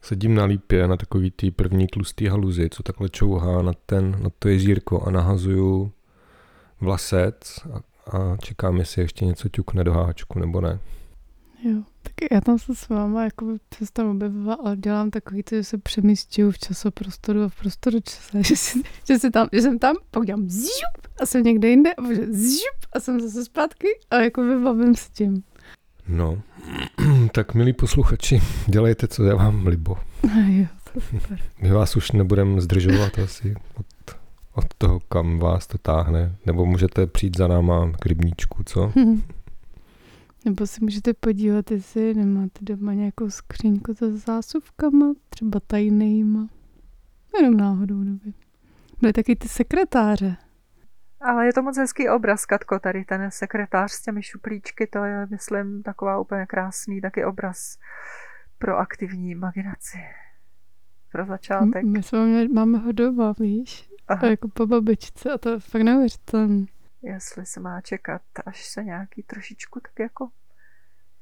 [0.00, 4.30] Sedím na lípě na takový tý první tlustý haluzi, co takhle čouhá na, ten, na
[4.38, 5.92] to jezírko a nahazuju
[6.80, 7.76] vlasec a,
[8.16, 10.78] a čekám, jestli ještě něco ťukne do háčku nebo ne.
[11.64, 11.82] Jo.
[12.02, 13.46] Tak já tam se s váma jako
[13.84, 18.00] se tam objevila, ale dělám takový to, že se přemístuju v časoprostoru a v prostoru
[18.00, 21.68] čase, že, si, že, si tam, že jsem tam, pak dělám zžup a jsem někde
[21.68, 25.42] jinde a zžup a jsem zase zpátky a jako vybavím s tím.
[26.08, 26.42] No,
[27.32, 29.96] tak milí posluchači, dělejte, co je vám libo.
[30.22, 31.38] A jo, to super.
[31.60, 33.86] My vás už nebudeme zdržovat asi od,
[34.52, 36.36] od toho, kam vás to táhne.
[36.46, 38.92] Nebo můžete přijít za náma k rybníčku, co?
[40.44, 46.48] Nebo si můžete podívat, jestli nemáte doma nějakou skříňku se zásuvkama, třeba tajnýma.
[47.36, 48.32] Jenom náhodou, kdyby.
[49.00, 50.36] Byly taky ty sekretáře.
[51.20, 55.26] Ale je to moc hezký obraz, Katko, tady ten sekretář s těmi šuplíčky, to je,
[55.30, 57.78] myslím, taková úplně krásný taky obraz
[58.58, 59.98] pro aktivní imaginaci.
[61.12, 61.84] Pro začátek.
[61.84, 63.90] My jsme máme ho doma, víš?
[64.08, 66.66] A Aha, jako po babičce a to je fakt neuvěřitelné.
[67.02, 70.30] Jestli se má čekat, až se nějaký trošičku tak jako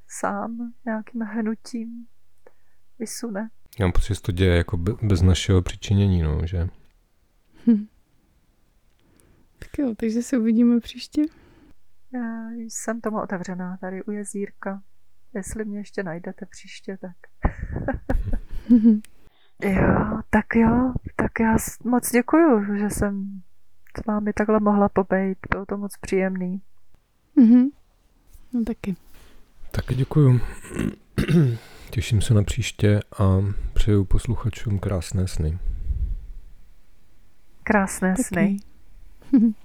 [0.09, 2.07] sám nějakým hnutím
[2.99, 3.51] vysune.
[3.79, 6.69] Já mám pocit, že se to děje jako be- bez našeho přičinění, no, že?
[7.67, 7.87] Hm.
[9.59, 11.23] Tak jo, takže se uvidíme příště.
[12.13, 14.83] Já jsem tomu otevřená tady u jezírka.
[15.35, 17.17] Jestli mě ještě najdete příště, tak...
[19.63, 23.43] Jo, tak jo, tak já moc děkuju, že jsem
[23.99, 25.39] s vámi takhle mohla pobejt.
[25.51, 26.61] Bylo to moc příjemný.
[27.37, 27.69] Mhm.
[28.53, 28.97] No taky.
[29.71, 30.41] Taky děkuju.
[31.91, 33.25] Těším se na příště a
[33.73, 35.59] přeju posluchačům krásné sny.
[37.63, 38.57] Krásné sny.
[39.31, 39.55] taky.